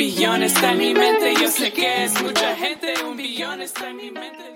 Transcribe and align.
billón 0.00 0.42
está 0.42 0.72
en 0.72 0.78
mi 0.78 0.94
mente. 0.94 1.34
Yo 1.38 1.48
sé 1.48 1.74
que 1.74 2.04
es 2.04 2.22
mucha 2.22 2.56
gente. 2.56 2.94
Un 3.04 3.18
billón 3.18 3.60
está 3.60 3.90
en 3.90 3.96
mi 3.98 4.10
mente. 4.10 4.54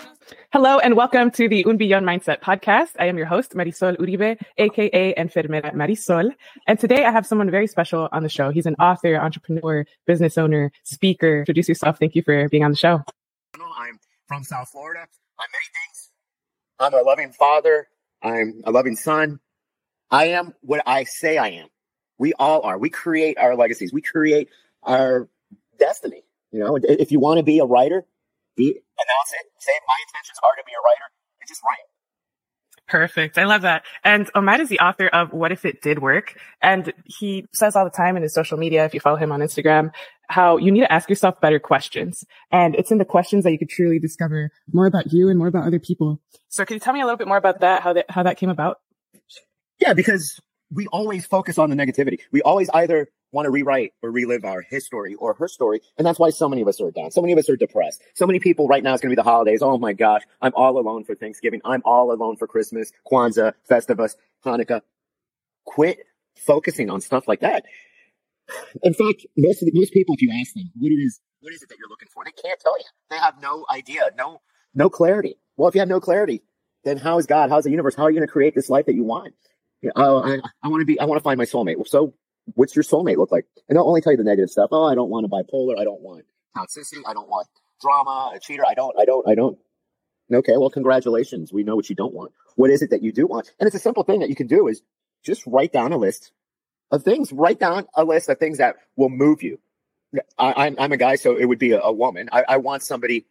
Hello 0.51 0.79
and 0.79 0.97
welcome 0.97 1.31
to 1.31 1.51
the 1.51 1.67
Un 1.67 1.77
Billón 1.77 2.03
Mindset 2.03 2.41
podcast. 2.41 2.97
I 2.99 3.09
am 3.09 3.19
your 3.19 3.27
host, 3.27 3.55
Marysol 3.55 3.95
Uribe, 3.99 4.39
aka 4.57 5.15
Enfermera 5.19 5.75
Marysol. 5.75 6.31
And 6.67 6.81
today 6.81 7.05
I 7.05 7.11
have 7.11 7.27
someone 7.27 7.51
very 7.51 7.67
special 7.67 8.09
on 8.11 8.23
the 8.23 8.31
show. 8.31 8.49
He's 8.49 8.65
an 8.65 8.75
author, 8.77 9.17
entrepreneur, 9.17 9.85
business 10.07 10.39
owner, 10.39 10.73
speaker. 10.83 11.41
Introduce 11.41 11.69
yourself. 11.69 11.99
Thank 11.99 12.15
you 12.15 12.23
for 12.23 12.49
being 12.49 12.65
on 12.65 12.71
the 12.71 12.79
show. 12.79 13.03
I'm 13.55 14.01
from 14.27 14.45
South 14.45 14.71
Florida. 14.71 15.01
I'm 15.01 15.49
many 15.53 15.69
things. 15.77 16.11
I'm 16.79 16.95
a 16.95 17.03
loving 17.03 17.33
father. 17.33 17.89
I'm 18.23 18.63
a 18.65 18.71
loving 18.71 18.97
son. 18.97 19.41
I 20.11 20.29
am 20.29 20.55
what 20.63 20.83
I 20.87 21.05
say 21.05 21.37
I 21.37 21.49
am. 21.49 21.69
We 22.17 22.33
all 22.39 22.63
are. 22.63 22.79
We 22.79 22.89
create 22.89 23.37
our 23.37 23.55
legacies. 23.57 23.93
We 23.93 24.01
create 24.01 24.49
our 24.85 25.29
destiny. 25.79 26.23
You 26.51 26.61
know, 26.61 26.79
if 26.83 27.11
you 27.11 27.21
want 27.21 27.39
to 27.39 27.43
be 27.45 27.59
a 27.59 27.65
writer, 27.65 28.07
be, 28.57 28.67
announce 28.67 29.31
it. 29.33 29.47
Say 29.59 29.73
my 29.89 29.97
intentions 30.09 30.39
are 30.43 30.57
to 30.57 30.65
be 30.65 30.73
a 30.73 30.83
writer 30.83 31.11
and 31.41 31.49
just 31.49 31.61
write. 31.63 31.87
Perfect. 32.87 33.39
I 33.39 33.45
love 33.45 33.63
that. 33.63 33.85
And 34.05 34.31
Omar 34.35 34.61
is 34.61 34.69
the 34.69 34.79
author 34.81 35.09
of 35.09 35.33
What 35.33 35.53
If 35.53 35.65
It 35.65 35.81
Did 35.81 36.01
Work? 36.01 36.39
And 36.61 36.93
he 37.07 37.47
says 37.55 37.77
all 37.77 37.85
the 37.85 37.91
time 37.91 38.17
in 38.17 38.23
his 38.23 38.35
social 38.35 38.59
media, 38.59 38.85
if 38.85 38.93
you 38.93 39.01
follow 39.01 39.17
him 39.17 39.33
on 39.33 39.41
Instagram, 39.41 39.91
how 40.29 40.59
you 40.59 40.71
need 40.71 40.81
to 40.81 40.93
ask 40.93 41.09
yourself 41.09 41.41
better 41.41 41.59
questions. 41.59 42.25
And 42.53 42.75
it's 42.75 42.91
in 42.91 42.99
the 42.99 43.05
questions 43.05 43.45
that 43.45 43.53
you 43.53 43.59
could 43.59 43.71
truly 43.71 43.99
discover 43.99 44.51
more 44.71 44.87
about 44.87 45.13
you 45.13 45.31
and 45.31 45.39
more 45.39 45.49
about 45.49 45.67
other 45.67 45.79
people. 45.79 46.21
So 46.49 46.65
can 46.65 46.75
you 46.75 46.81
tell 46.81 46.93
me 46.93 47.01
a 47.01 47.05
little 47.05 47.17
bit 47.17 47.27
more 47.27 47.39
about 47.39 47.61
that, 47.61 47.83
how 47.83 47.95
that, 47.95 48.11
how 48.11 48.23
that 48.23 48.37
came 48.37 48.51
about? 48.51 48.81
Yeah, 49.81 49.95
because 49.95 50.39
we 50.71 50.87
always 50.89 51.27
focus 51.27 51.59
on 51.59 51.71
the 51.71 51.77
negativity. 51.77 52.19
We 52.33 52.43
always 52.43 52.69
either 52.73 53.09
want 53.35 53.47
to 53.47 53.51
rewrite 53.51 53.93
or 54.03 54.11
relive 54.11 54.45
our 54.45 54.63
his 54.63 54.87
story 54.87 55.15
or 55.17 55.35
her 55.35 55.49
story. 55.49 55.81
And 55.99 56.07
that's 56.07 56.19
why 56.19 56.31
so 56.31 56.49
many 56.49 56.63
of 56.63 56.69
us 56.69 56.81
are 56.81 56.91
down. 56.91 57.11
So 57.11 57.21
many 57.21 57.33
of 57.33 57.39
us 57.39 57.51
are 57.51 57.57
depressed. 57.57 58.01
So 58.15 58.27
many 58.27 58.39
people 58.39 58.69
right 58.69 58.83
now, 58.83 58.95
it's 58.95 59.03
going 59.03 59.11
to 59.11 59.17
be 59.17 59.21
the 59.21 59.29
holidays. 59.29 59.61
Oh 59.61 59.77
my 59.77 59.93
gosh. 59.93 60.23
I'm 60.41 60.53
all 60.55 60.79
alone 60.79 61.05
for 61.05 61.15
Thanksgiving. 61.15 61.61
I'm 61.65 61.83
all 61.85 62.13
alone 62.13 62.37
for 62.37 62.47
Christmas, 62.47 62.93
Kwanzaa, 63.11 63.53
Festivus, 63.71 64.15
Hanukkah. 64.45 64.81
Quit 65.67 65.99
focusing 66.37 66.91
on 66.91 67.01
stuff 67.01 67.27
like 67.27 67.41
that. 67.41 67.65
In 68.83 68.95
fact, 68.95 69.27
most 69.37 69.63
of 69.63 69.67
the, 69.67 69.73
most 69.75 69.93
people, 69.93 70.15
if 70.15 70.23
you 70.23 70.31
ask 70.41 70.55
them 70.55 70.71
what 70.79 70.93
it 70.93 70.97
is, 70.97 71.21
what 71.41 71.53
is 71.53 71.63
it 71.63 71.69
that 71.71 71.79
you're 71.79 71.89
looking 71.89 72.09
for? 72.13 72.25
They 72.25 72.31
can't 72.31 72.61
tell 72.61 72.79
you. 72.79 72.85
They 73.11 73.17
have 73.17 73.41
no 73.41 73.65
idea, 73.71 74.11
no, 74.17 74.41
no 74.75 74.89
clarity. 74.91 75.37
Well, 75.57 75.69
if 75.69 75.75
you 75.75 75.81
have 75.81 75.89
no 75.89 76.01
clarity, 76.01 76.43
then 76.85 76.99
how 76.99 77.19
is 77.19 77.27
God? 77.27 77.51
How's 77.51 77.65
the 77.65 77.71
universe? 77.71 77.95
How 77.95 78.05
are 78.05 78.11
you 78.11 78.19
going 78.19 78.27
to 78.27 78.33
create 78.33 78.55
this 78.55 78.69
life 78.69 78.87
that 78.87 78.95
you 78.95 79.05
want? 79.05 79.35
Oh, 79.97 80.23
I, 80.23 80.41
I 80.63 80.69
want 80.69 80.83
to 80.83 80.87
be, 80.87 81.01
I 81.01 81.05
want 81.05 81.19
to 81.19 81.23
find 81.23 81.39
my 81.39 81.45
soulmate. 81.45 81.77
Well, 81.77 81.85
so 81.85 82.15
what's 82.55 82.77
your 82.77 82.83
soulmate 82.83 83.17
look 83.17 83.33
like? 83.33 83.47
And 83.69 83.77
they'll 83.77 83.87
only 83.87 84.01
tell 84.01 84.13
you 84.13 84.19
the 84.19 84.25
negative 84.25 84.51
stuff. 84.51 84.69
Oh, 84.73 84.85
I 84.85 84.95
don't 84.95 85.11
want 85.11 85.27
a 85.27 85.29
bipolar. 85.29 85.79
I 85.79 85.85
don't 85.85 86.01
want 86.01 86.25
toxicity. 86.57 87.03
I 87.07 87.15
don't 87.15 87.29
want 87.29 87.49
drama, 87.81 88.33
a 88.35 88.41
cheater. 88.41 88.65
I 88.67 88.75
don't, 88.75 88.99
I 88.99 89.05
don't, 89.05 89.29
I 89.29 89.35
don't. 89.35 89.59
Okay. 90.33 90.57
Well, 90.57 90.71
congratulations. 90.71 91.53
We 91.53 91.65
know 91.65 91.77
what 91.77 91.89
you 91.89 91.97
don't 91.97 92.15
want. 92.15 92.33
What 92.57 92.71
is 92.71 92.83
it 92.83 92.91
that 92.91 93.03
you 93.03 93.13
do 93.13 93.27
want? 93.27 93.51
And 93.59 93.67
it's 93.67 93.77
a 93.77 93.81
simple 93.81 94.05
thing 94.05 94.21
that 94.21 94.29
you 94.29 94.37
can 94.37 94.47
do 94.47 94.69
is 94.69 94.83
just 95.25 95.47
write 95.47 95.73
down 95.73 95.93
a 95.93 95.97
list 95.97 96.33
of 96.91 97.03
things. 97.03 97.33
Write 97.33 97.59
down 97.59 97.87
a 97.95 98.05
list 98.05 98.29
of 98.29 98.39
things 98.39 98.59
that 98.59 98.77
will 98.97 99.09
move 99.11 99.43
you. 99.43 99.59
I, 100.39 100.69
am 100.69 100.77
I'm 100.79 100.93
a 100.93 100.97
guy, 100.97 101.17
so 101.17 101.37
it 101.37 101.45
would 101.45 101.59
be 101.59 101.73
a, 101.73 101.81
a 101.81 101.93
woman. 101.93 102.29
I, 102.31 102.45
I, 102.49 102.57
want 102.59 102.85
somebody 102.85 103.27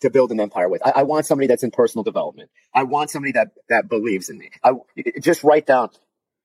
to 0.00 0.10
build 0.10 0.30
an 0.30 0.38
empire 0.38 0.68
with. 0.68 0.80
I, 0.86 0.92
I, 0.96 1.02
want 1.02 1.26
somebody 1.26 1.48
that's 1.48 1.64
in 1.64 1.72
personal 1.72 2.04
development. 2.04 2.50
I 2.72 2.84
want 2.84 3.10
somebody 3.10 3.32
that 3.32 3.48
that 3.68 3.88
believes 3.88 4.28
in 4.28 4.38
me. 4.38 4.50
I 4.62 4.74
just 5.20 5.42
write 5.42 5.66
down 5.66 5.90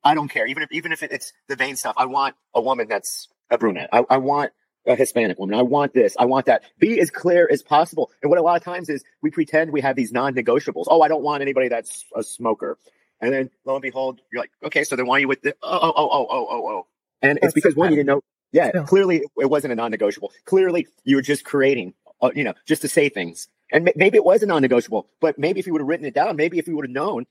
I 0.05 0.13
don't 0.13 0.29
care. 0.29 0.45
Even 0.45 0.63
if, 0.63 0.71
even 0.71 0.91
if 0.91 1.03
it's 1.03 1.33
the 1.49 1.55
vain 1.55 1.75
stuff, 1.75 1.95
I 1.97 2.05
want 2.05 2.35
a 2.53 2.61
woman 2.61 2.87
that's 2.87 3.27
a 3.49 3.57
brunette. 3.57 3.89
I, 3.91 4.03
I 4.09 4.17
want 4.17 4.51
a 4.87 4.95
Hispanic 4.95 5.39
woman. 5.39 5.57
I 5.57 5.63
want 5.63 5.93
this. 5.93 6.15
I 6.17 6.25
want 6.25 6.45
that. 6.45 6.63
Be 6.77 6.99
as 6.99 7.09
clear 7.09 7.49
as 7.51 7.63
possible. 7.63 8.11
And 8.21 8.29
what 8.29 8.37
a 8.37 8.43
lot 8.43 8.55
of 8.55 8.63
times 8.63 8.87
is 8.87 9.03
we 9.23 9.31
pretend 9.31 9.71
we 9.71 9.81
have 9.81 9.95
these 9.95 10.11
non-negotiables. 10.11 10.85
Oh, 10.87 11.01
I 11.01 11.07
don't 11.07 11.23
want 11.23 11.41
anybody 11.41 11.69
that's 11.69 12.05
a 12.15 12.21
smoker. 12.23 12.77
And 13.19 13.33
then 13.33 13.49
lo 13.65 13.75
and 13.75 13.81
behold, 13.81 14.21
you're 14.31 14.43
like, 14.43 14.51
okay, 14.63 14.83
so 14.83 14.95
then 14.95 15.07
why 15.07 15.17
are 15.17 15.19
you 15.21 15.27
with 15.27 15.41
the, 15.41 15.55
oh, 15.63 15.79
oh, 15.81 15.93
oh, 15.95 16.09
oh, 16.11 16.27
oh, 16.29 16.47
oh, 16.49 16.67
oh. 16.69 16.87
And 17.21 17.39
it's 17.41 17.53
because 17.53 17.75
one, 17.75 17.89
you 17.89 17.95
didn't 17.95 18.07
know. 18.07 18.21
Yeah, 18.51 18.83
clearly 18.85 19.23
it 19.37 19.49
wasn't 19.49 19.73
a 19.73 19.75
non-negotiable. 19.75 20.31
Clearly 20.45 20.87
you 21.03 21.15
were 21.15 21.21
just 21.23 21.43
creating, 21.43 21.93
uh, 22.21 22.29
you 22.35 22.43
know, 22.43 22.53
just 22.67 22.83
to 22.83 22.87
say 22.87 23.09
things. 23.09 23.47
And 23.71 23.91
maybe 23.95 24.17
it 24.17 24.23
was 24.23 24.43
a 24.43 24.45
non-negotiable, 24.45 25.09
but 25.19 25.39
maybe 25.39 25.59
if 25.59 25.65
you 25.65 25.73
would 25.73 25.81
have 25.81 25.87
written 25.87 26.05
it 26.05 26.13
down, 26.13 26.35
maybe 26.35 26.59
if 26.59 26.67
you 26.67 26.75
would 26.75 26.85
have 26.85 26.93
known, 26.93 27.25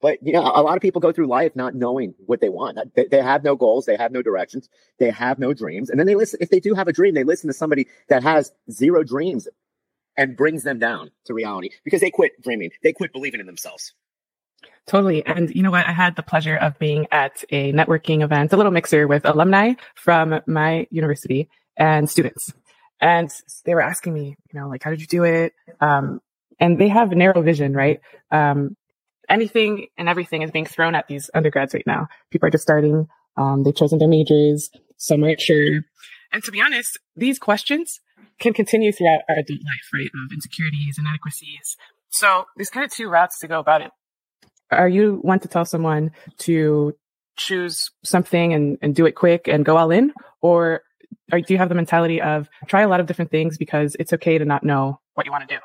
but 0.00 0.18
you 0.22 0.32
know, 0.32 0.42
a 0.42 0.62
lot 0.62 0.76
of 0.76 0.82
people 0.82 1.00
go 1.00 1.12
through 1.12 1.26
life 1.26 1.54
not 1.54 1.74
knowing 1.74 2.14
what 2.26 2.40
they 2.40 2.48
want. 2.48 2.78
They, 2.94 3.06
they, 3.06 3.22
have 3.22 3.44
no 3.44 3.56
goals, 3.56 3.86
they 3.86 3.96
have 3.96 4.12
no 4.12 4.22
directions, 4.22 4.68
they 4.98 5.10
have 5.10 5.38
no 5.38 5.52
dreams, 5.52 5.90
and 5.90 5.98
then 5.98 6.06
they 6.06 6.14
listen. 6.14 6.38
If 6.42 6.50
they 6.50 6.60
do 6.60 6.74
have 6.74 6.88
a 6.88 6.92
dream, 6.92 7.14
they 7.14 7.24
listen 7.24 7.48
to 7.48 7.54
somebody 7.54 7.86
that 8.08 8.22
has 8.22 8.52
zero 8.70 9.02
dreams 9.02 9.48
and 10.16 10.36
brings 10.36 10.62
them 10.62 10.78
down 10.78 11.10
to 11.24 11.34
reality 11.34 11.70
because 11.84 12.00
they 12.00 12.10
quit 12.10 12.40
dreaming, 12.42 12.70
they 12.82 12.92
quit 12.92 13.12
believing 13.12 13.40
in 13.40 13.46
themselves. 13.46 13.92
Totally. 14.86 15.26
And 15.26 15.50
you 15.54 15.62
know 15.62 15.72
what? 15.72 15.86
I 15.86 15.92
had 15.92 16.14
the 16.14 16.22
pleasure 16.22 16.56
of 16.56 16.78
being 16.78 17.08
at 17.10 17.44
a 17.50 17.72
networking 17.72 18.22
event, 18.22 18.52
a 18.52 18.56
little 18.56 18.70
mixer 18.70 19.08
with 19.08 19.24
alumni 19.24 19.74
from 19.96 20.40
my 20.46 20.86
university 20.90 21.48
and 21.76 22.08
students. 22.08 22.52
And 23.00 23.30
they 23.64 23.74
were 23.74 23.82
asking 23.82 24.14
me, 24.14 24.36
you 24.52 24.60
know, 24.60 24.68
like, 24.68 24.82
how 24.82 24.90
did 24.90 25.00
you 25.00 25.06
do 25.08 25.24
it? 25.24 25.54
Um, 25.80 26.20
and 26.60 26.78
they 26.80 26.88
have 26.88 27.10
narrow 27.10 27.42
vision, 27.42 27.74
right? 27.74 28.00
Um, 28.30 28.76
anything 29.28 29.88
and 29.96 30.08
everything 30.08 30.42
is 30.42 30.50
being 30.50 30.66
thrown 30.66 30.94
at 30.94 31.08
these 31.08 31.30
undergrads 31.34 31.74
right 31.74 31.86
now. 31.86 32.08
People 32.30 32.48
are 32.48 32.50
just 32.50 32.62
starting. 32.62 33.08
Um, 33.36 33.62
they've 33.62 33.76
chosen 33.76 33.98
their 33.98 34.08
majors. 34.08 34.70
Some 34.96 35.22
aren't 35.24 35.40
sure. 35.40 35.82
And 36.32 36.42
to 36.44 36.50
be 36.50 36.60
honest, 36.60 36.98
these 37.14 37.38
questions 37.38 38.00
can 38.38 38.52
continue 38.52 38.92
throughout 38.92 39.20
our 39.28 39.36
adult 39.36 39.60
life, 39.60 39.88
right? 39.92 40.06
Of 40.06 40.32
insecurities, 40.32 40.96
inadequacies. 40.98 41.76
So 42.10 42.44
there's 42.56 42.70
kind 42.70 42.84
of 42.84 42.92
two 42.92 43.08
routes 43.08 43.38
to 43.40 43.48
go 43.48 43.60
about 43.60 43.82
it. 43.82 43.90
Are 44.70 44.88
you 44.88 45.18
one 45.22 45.40
to 45.40 45.48
tell 45.48 45.64
someone 45.64 46.10
to 46.38 46.94
choose 47.36 47.90
something 48.04 48.52
and, 48.52 48.78
and 48.82 48.94
do 48.94 49.06
it 49.06 49.12
quick 49.12 49.48
and 49.48 49.64
go 49.64 49.76
all 49.76 49.90
in? 49.90 50.12
Or 50.40 50.82
do 51.30 51.44
you 51.48 51.58
have 51.58 51.68
the 51.68 51.74
mentality 51.74 52.20
of 52.20 52.48
try 52.66 52.82
a 52.82 52.88
lot 52.88 53.00
of 53.00 53.06
different 53.06 53.30
things 53.30 53.58
because 53.58 53.96
it's 53.98 54.12
okay 54.14 54.38
to 54.38 54.44
not 54.44 54.64
know 54.64 55.00
what 55.14 55.26
you 55.26 55.32
want 55.32 55.48
to 55.48 55.54
do? 55.54 55.60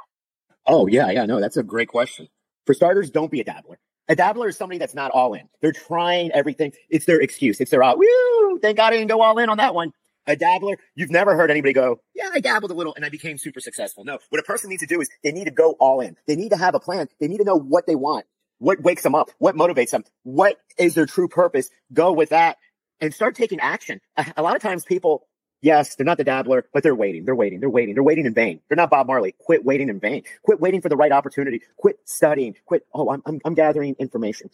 Oh, 0.68 0.88
yeah, 0.88 1.10
yeah, 1.10 1.26
no, 1.26 1.40
that's 1.40 1.58
a 1.58 1.64
great 1.64 1.88
question. 1.88 2.28
For 2.66 2.74
starters, 2.74 3.10
don't 3.10 3.32
be 3.32 3.42
a 3.42 3.44
dabbler. 3.44 3.80
A 4.08 4.16
dabbler 4.16 4.50
is 4.50 4.58
somebody 4.58 4.78
that's 4.78 4.94
not 4.94 5.12
all 5.12 5.34
in. 5.34 5.48
They're 5.62 5.72
trying 5.72 6.32
everything. 6.32 6.74
It's 6.90 7.06
their 7.06 7.20
excuse. 7.20 7.60
It's 7.62 7.72
their 7.72 7.84
out. 7.84 7.98
Woo! 7.98 8.60
Thank 8.60 8.78
God 8.78 8.94
I 8.94 8.98
didn't 8.98 9.10
go 9.10 9.22
all 9.22 9.38
in 9.38 9.50
on 9.50 9.58
that 9.58 9.74
one. 9.74 9.94
A 10.28 10.36
dabbler, 10.36 10.78
you've 10.94 11.10
never 11.10 11.36
heard 11.36 11.50
anybody 11.50 11.74
go, 11.74 12.00
yeah, 12.14 12.30
I 12.32 12.42
dabbled 12.42 12.70
a 12.72 12.76
little 12.76 12.94
and 12.94 13.04
I 13.04 13.10
became 13.10 13.40
super 13.40 13.60
successful. 13.60 14.04
No, 14.04 14.20
what 14.30 14.40
a 14.40 14.44
person 14.44 14.70
needs 14.70 14.82
to 14.82 14.88
do 14.88 15.02
is 15.02 15.10
they 15.24 15.32
need 15.32 15.46
to 15.46 15.52
go 15.52 15.72
all 15.80 16.00
in. 16.00 16.16
They 16.28 16.36
need 16.36 16.50
to 16.50 16.58
have 16.58 16.76
a 16.76 16.80
plan. 16.80 17.08
They 17.20 17.28
need 17.28 17.40
to 17.40 17.44
know 17.44 17.58
what 17.58 17.88
they 17.88 17.96
want, 17.96 18.26
what 18.60 18.82
wakes 18.82 19.02
them 19.02 19.16
up, 19.16 19.32
what 19.40 19.56
motivates 19.56 19.90
them, 19.90 20.04
what 20.24 20.58
is 20.78 20.94
their 20.94 21.08
true 21.08 21.28
purpose. 21.28 21.70
Go 21.92 22.12
with 22.12 22.30
that 22.30 22.58
and 23.00 23.14
start 23.14 23.36
taking 23.36 23.60
action. 23.60 24.00
A 24.38 24.44
lot 24.44 24.56
of 24.56 24.62
times 24.62 24.86
people 24.86 25.28
Yes, 25.62 25.96
they're 25.96 26.06
not 26.06 26.18
the 26.18 26.24
dabbler, 26.24 26.66
but 26.74 26.82
they're 26.82 26.96
waiting. 26.96 27.26
They're 27.26 27.36
waiting. 27.36 27.60
They're 27.60 27.70
waiting. 27.70 27.94
They're 27.94 28.04
waiting 28.04 28.26
in 28.26 28.34
vain. 28.34 28.60
They're 28.68 28.76
not 28.76 28.90
Bob 28.90 29.08
Marley. 29.08 29.36
Quit 29.38 29.64
waiting 29.64 29.90
in 29.90 30.00
vain. 30.00 30.24
Quit 30.44 30.60
waiting 30.60 30.82
for 30.82 30.90
the 30.90 30.98
right 30.98 31.12
opportunity. 31.12 31.62
Quit 31.78 32.00
studying. 32.06 32.56
Quit. 32.66 32.86
Oh, 32.94 33.12
I'm, 33.12 33.22
I'm, 33.26 33.40
I'm 33.46 33.54
gathering 33.54 33.96
information. 34.00 34.50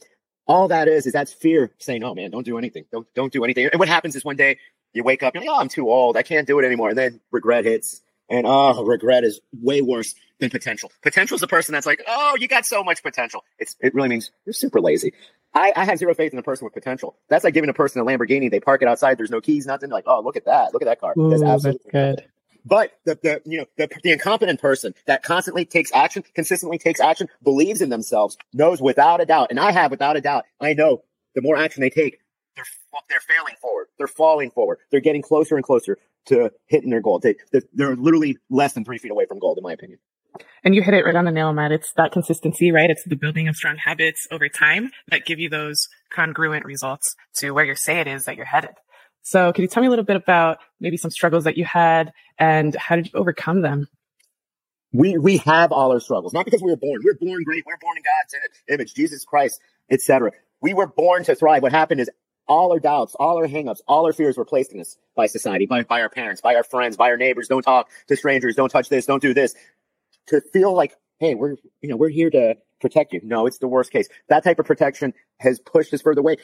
All 0.47 0.67
that 0.67 0.87
is, 0.87 1.05
is 1.05 1.13
that's 1.13 1.33
fear 1.33 1.71
saying, 1.77 2.03
oh 2.03 2.13
man, 2.13 2.31
don't 2.31 2.45
do 2.45 2.57
anything. 2.57 2.85
Don't, 2.91 3.07
don't 3.13 3.31
do 3.31 3.43
anything. 3.43 3.69
And 3.71 3.79
what 3.79 3.89
happens 3.89 4.15
is 4.15 4.25
one 4.25 4.35
day 4.35 4.59
you 4.93 5.03
wake 5.03 5.23
up, 5.23 5.33
you're 5.33 5.43
like, 5.43 5.49
oh, 5.49 5.59
I'm 5.59 5.69
too 5.69 5.89
old. 5.89 6.17
I 6.17 6.23
can't 6.23 6.47
do 6.47 6.59
it 6.59 6.65
anymore. 6.65 6.89
And 6.89 6.97
then 6.97 7.19
regret 7.31 7.65
hits. 7.65 8.01
And 8.29 8.45
oh, 8.45 8.83
regret 8.83 9.23
is 9.23 9.39
way 9.53 9.81
worse 9.81 10.13
than 10.39 10.49
potential. 10.49 10.91
Potential 11.01 11.35
is 11.35 11.41
the 11.41 11.47
person 11.47 11.73
that's 11.73 11.85
like, 11.85 12.03
oh, 12.07 12.35
you 12.39 12.47
got 12.47 12.65
so 12.65 12.83
much 12.83 13.01
potential. 13.01 13.43
It's, 13.57 13.75
it 13.79 13.93
really 13.95 14.09
means 14.09 14.31
you're 14.45 14.53
super 14.53 14.81
lazy. 14.81 15.13
I, 15.53 15.71
I 15.75 15.85
have 15.85 15.97
zero 15.97 16.13
faith 16.13 16.33
in 16.33 16.39
a 16.39 16.43
person 16.43 16.65
with 16.65 16.73
potential. 16.73 17.15
That's 17.29 17.43
like 17.43 17.53
giving 17.53 17.69
a 17.69 17.73
person 17.73 18.01
a 18.01 18.05
Lamborghini. 18.05 18.51
They 18.51 18.59
park 18.59 18.81
it 18.81 18.87
outside. 18.87 19.17
There's 19.17 19.31
no 19.31 19.41
keys, 19.41 19.65
nothing. 19.65 19.89
Like, 19.89 20.03
oh, 20.07 20.21
look 20.21 20.35
at 20.35 20.45
that. 20.45 20.73
Look 20.73 20.81
at 20.81 20.85
that 20.85 20.99
car. 20.99 21.13
Ooh, 21.17 21.29
that's 21.29 21.41
absolutely 21.41 21.81
that's 21.91 22.17
good. 22.19 22.25
But 22.65 22.91
the, 23.05 23.17
the, 23.23 23.41
you 23.45 23.59
know, 23.59 23.65
the, 23.77 23.89
the 24.03 24.11
incompetent 24.11 24.59
person 24.59 24.93
that 25.05 25.23
constantly 25.23 25.63
takes 25.63 25.91
action, 25.93 26.23
consistently 26.35 26.77
takes 26.77 26.99
action, 26.99 27.29
believes 27.41 27.81
in 27.81 27.89
themselves, 27.89 28.37
knows 28.53 28.81
without 28.81 29.21
a 29.21 29.25
doubt, 29.25 29.47
and 29.51 29.59
I 29.59 29.71
have 29.71 29.89
without 29.89 30.17
a 30.17 30.21
doubt, 30.21 30.43
I 30.59 30.73
know 30.73 31.03
the 31.33 31.41
more 31.41 31.55
action 31.55 31.79
they 31.79 31.89
take, 31.89 32.19
they're, 32.57 32.65
they're 33.09 33.21
failing 33.21 33.55
forward. 33.61 33.87
They're 33.97 34.07
falling 34.07 34.51
forward. 34.51 34.79
They're 34.91 34.99
getting 34.99 35.21
closer 35.21 35.55
and 35.55 35.63
closer 35.63 35.97
to 36.27 36.51
hitting 36.67 36.89
their 36.89 37.01
goal. 37.01 37.19
They, 37.19 37.35
they're 37.73 37.95
literally 37.95 38.37
less 38.49 38.73
than 38.73 38.85
three 38.85 38.97
feet 38.97 39.11
away 39.11 39.25
from 39.25 39.39
gold, 39.39 39.57
in 39.57 39.63
my 39.63 39.73
opinion. 39.73 39.99
And 40.63 40.75
you 40.75 40.81
hit 40.81 40.93
it 40.93 41.03
right 41.05 41.15
on 41.15 41.25
the 41.25 41.31
nail, 41.31 41.53
Matt. 41.53 41.71
It's 41.71 41.93
that 41.93 42.11
consistency, 42.11 42.71
right? 42.71 42.89
It's 42.89 43.03
the 43.05 43.15
building 43.15 43.47
of 43.47 43.55
strong 43.55 43.77
habits 43.77 44.27
over 44.31 44.49
time 44.49 44.91
that 45.07 45.25
give 45.25 45.39
you 45.39 45.49
those 45.49 45.87
congruent 46.13 46.65
results 46.65 47.15
to 47.37 47.51
where 47.51 47.65
you 47.65 47.75
say 47.75 47.99
it 47.99 48.07
is 48.07 48.25
that 48.25 48.35
you're 48.35 48.45
headed. 48.45 48.71
So 49.21 49.51
can 49.51 49.63
you 49.63 49.67
tell 49.67 49.81
me 49.81 49.87
a 49.87 49.89
little 49.89 50.05
bit 50.05 50.15
about 50.15 50.59
maybe 50.79 50.97
some 50.97 51.11
struggles 51.11 51.43
that 51.45 51.57
you 51.57 51.65
had 51.65 52.13
and 52.39 52.75
how 52.75 52.95
did 52.95 53.07
you 53.07 53.19
overcome 53.19 53.61
them? 53.61 53.87
We, 54.93 55.17
we 55.17 55.37
have 55.37 55.71
all 55.71 55.91
our 55.91 55.99
struggles, 55.99 56.33
not 56.33 56.45
because 56.45 56.61
we 56.61 56.71
were 56.71 56.77
born. 56.77 57.01
We 57.03 57.11
are 57.11 57.17
born 57.19 57.43
great. 57.43 57.63
We 57.65 57.73
are 57.73 57.79
born 57.81 57.97
in 57.97 58.03
God's 58.03 58.53
image, 58.69 58.93
Jesus 58.93 59.25
Christ, 59.25 59.59
etc. 59.91 60.31
We 60.61 60.73
were 60.73 60.87
born 60.87 61.23
to 61.25 61.35
thrive. 61.35 61.61
What 61.61 61.73
happened 61.73 61.99
is 61.99 62.09
all 62.47 62.71
our 62.71 62.79
doubts, 62.79 63.15
all 63.15 63.37
our 63.37 63.47
hangups, 63.47 63.81
all 63.87 64.05
our 64.05 64.13
fears 64.13 64.37
were 64.37 64.45
placed 64.45 64.73
in 64.73 64.79
us 64.79 64.97
by 65.15 65.27
society, 65.27 65.65
by, 65.65 65.83
by 65.83 66.01
our 66.01 66.09
parents, 66.09 66.41
by 66.41 66.55
our 66.55 66.63
friends, 66.63 66.97
by 66.97 67.09
our 67.09 67.17
neighbors. 67.17 67.47
Don't 67.47 67.61
talk 67.61 67.89
to 68.07 68.15
strangers. 68.15 68.55
Don't 68.55 68.69
touch 68.69 68.89
this. 68.89 69.05
Don't 69.05 69.21
do 69.21 69.33
this. 69.33 69.55
To 70.27 70.41
feel 70.41 70.73
like, 70.73 70.95
hey, 71.19 71.35
we're, 71.35 71.55
you 71.81 71.89
know, 71.89 71.95
we're 71.95 72.09
here 72.09 72.29
to 72.29 72.55
protect 72.79 73.13
you. 73.13 73.21
No, 73.23 73.45
it's 73.47 73.57
the 73.57 73.67
worst 73.67 73.91
case. 73.91 74.07
That 74.29 74.43
type 74.43 74.59
of 74.59 74.65
protection 74.65 75.13
has 75.39 75.59
pushed 75.59 75.93
us 75.93 76.01
further 76.01 76.21
away. 76.21 76.37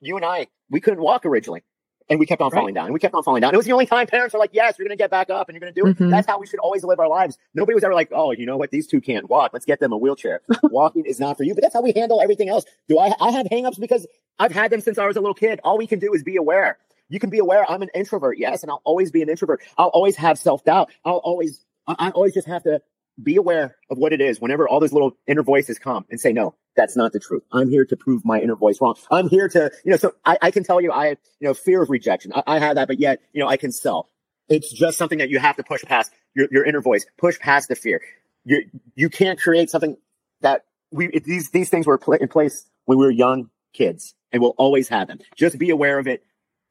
You 0.00 0.16
and 0.16 0.24
I, 0.24 0.48
we 0.70 0.80
couldn't 0.80 1.02
walk 1.02 1.24
originally. 1.26 1.62
And 2.10 2.18
we 2.20 2.26
kept 2.26 2.42
on 2.42 2.50
Right. 2.50 2.58
falling 2.58 2.74
down 2.74 2.84
and 2.86 2.92
we 2.94 3.00
kept 3.00 3.14
on 3.14 3.22
falling 3.22 3.40
down. 3.40 3.54
It 3.54 3.56
was 3.56 3.64
the 3.64 3.72
only 3.72 3.86
time 3.86 4.06
parents 4.06 4.34
were 4.34 4.38
like, 4.38 4.50
yes, 4.52 4.74
you're 4.78 4.86
going 4.86 4.96
to 4.96 5.02
get 5.02 5.10
back 5.10 5.30
up 5.30 5.48
and 5.48 5.54
you're 5.54 5.60
going 5.60 5.72
to 5.72 5.80
do 5.80 5.86
it. 5.88 5.96
Mhm. 5.96 6.10
That's 6.10 6.26
how 6.26 6.38
we 6.38 6.46
should 6.46 6.58
always 6.60 6.84
live 6.84 7.00
our 7.00 7.08
lives. 7.08 7.38
Nobody 7.54 7.74
was 7.74 7.82
ever 7.82 7.94
like, 7.94 8.10
oh, 8.12 8.32
you 8.32 8.44
know 8.44 8.58
what? 8.58 8.70
These 8.70 8.86
two 8.86 9.00
can't 9.00 9.28
walk. 9.30 9.52
Let's 9.54 9.64
get 9.64 9.80
them 9.80 9.90
a 9.92 9.96
wheelchair. 9.96 10.42
Walking 10.64 11.06
is 11.06 11.18
not 11.18 11.38
for 11.38 11.44
you, 11.44 11.54
but 11.54 11.62
that's 11.62 11.72
how 11.72 11.80
we 11.80 11.92
handle 11.96 12.20
everything 12.20 12.50
else. 12.50 12.66
Do 12.88 12.98
I, 12.98 13.14
I 13.20 13.30
have 13.30 13.46
hangups 13.46 13.80
because 13.80 14.06
I've 14.38 14.52
had 14.52 14.70
them 14.70 14.82
since 14.82 14.98
I 14.98 15.06
was 15.06 15.16
a 15.16 15.20
little 15.20 15.34
kid. 15.34 15.60
All 15.64 15.78
we 15.78 15.86
can 15.86 15.98
do 15.98 16.12
is 16.12 16.22
be 16.22 16.36
aware. 16.36 16.76
You 17.08 17.18
can 17.18 17.30
be 17.30 17.38
aware. 17.38 17.64
I'm 17.70 17.80
an 17.80 17.90
introvert. 17.94 18.36
Yes. 18.38 18.62
And 18.62 18.70
I'll 18.70 18.82
always 18.84 19.10
be 19.10 19.22
an 19.22 19.30
introvert. 19.30 19.62
I'll 19.78 19.88
always 19.88 20.16
have 20.16 20.38
self 20.38 20.62
doubt. 20.64 20.90
I'll 21.06 21.16
always, 21.24 21.64
I, 21.86 21.94
I 21.98 22.10
always 22.10 22.34
just 22.34 22.46
have 22.48 22.64
to 22.64 22.82
be 23.22 23.36
aware 23.36 23.76
of 23.90 23.96
what 23.96 24.12
it 24.12 24.20
is 24.20 24.40
whenever 24.40 24.68
all 24.68 24.80
those 24.80 24.92
little 24.92 25.16
inner 25.26 25.42
voices 25.42 25.78
come 25.78 26.04
and 26.10 26.20
say, 26.20 26.32
no, 26.34 26.54
that's 26.76 26.96
not 26.96 27.12
the 27.12 27.20
truth. 27.20 27.42
I'm 27.52 27.70
here 27.70 27.84
to 27.84 27.96
prove 27.96 28.24
my 28.24 28.40
inner 28.40 28.56
voice 28.56 28.80
wrong. 28.80 28.96
I'm 29.10 29.28
here 29.28 29.48
to, 29.48 29.70
you 29.84 29.92
know, 29.92 29.96
so 29.96 30.12
I, 30.24 30.38
I 30.42 30.50
can 30.50 30.64
tell 30.64 30.80
you, 30.80 30.92
I, 30.92 31.10
you 31.10 31.16
know, 31.40 31.54
fear 31.54 31.82
of 31.82 31.90
rejection. 31.90 32.32
I, 32.34 32.42
I 32.46 32.58
have 32.58 32.76
that, 32.76 32.88
but 32.88 32.98
yet, 32.98 33.20
you 33.32 33.40
know, 33.40 33.48
I 33.48 33.56
can 33.56 33.72
sell. 33.72 34.08
It's 34.48 34.72
just 34.72 34.98
something 34.98 35.18
that 35.18 35.30
you 35.30 35.38
have 35.38 35.56
to 35.56 35.64
push 35.64 35.82
past 35.84 36.12
your, 36.34 36.48
your 36.50 36.64
inner 36.64 36.80
voice, 36.80 37.06
push 37.18 37.38
past 37.38 37.68
the 37.68 37.74
fear. 37.74 38.02
You, 38.44 38.68
you 38.94 39.08
can't 39.08 39.40
create 39.40 39.70
something 39.70 39.96
that 40.42 40.64
we, 40.90 41.18
these, 41.24 41.50
these 41.50 41.70
things 41.70 41.86
were 41.86 41.98
pla 41.98 42.16
in 42.16 42.28
place 42.28 42.66
when 42.84 42.98
we 42.98 43.04
were 43.06 43.10
young 43.10 43.50
kids 43.72 44.14
and 44.32 44.42
we'll 44.42 44.54
always 44.58 44.88
have 44.88 45.08
them. 45.08 45.18
Just 45.36 45.58
be 45.58 45.70
aware 45.70 45.98
of 45.98 46.06
it 46.06 46.22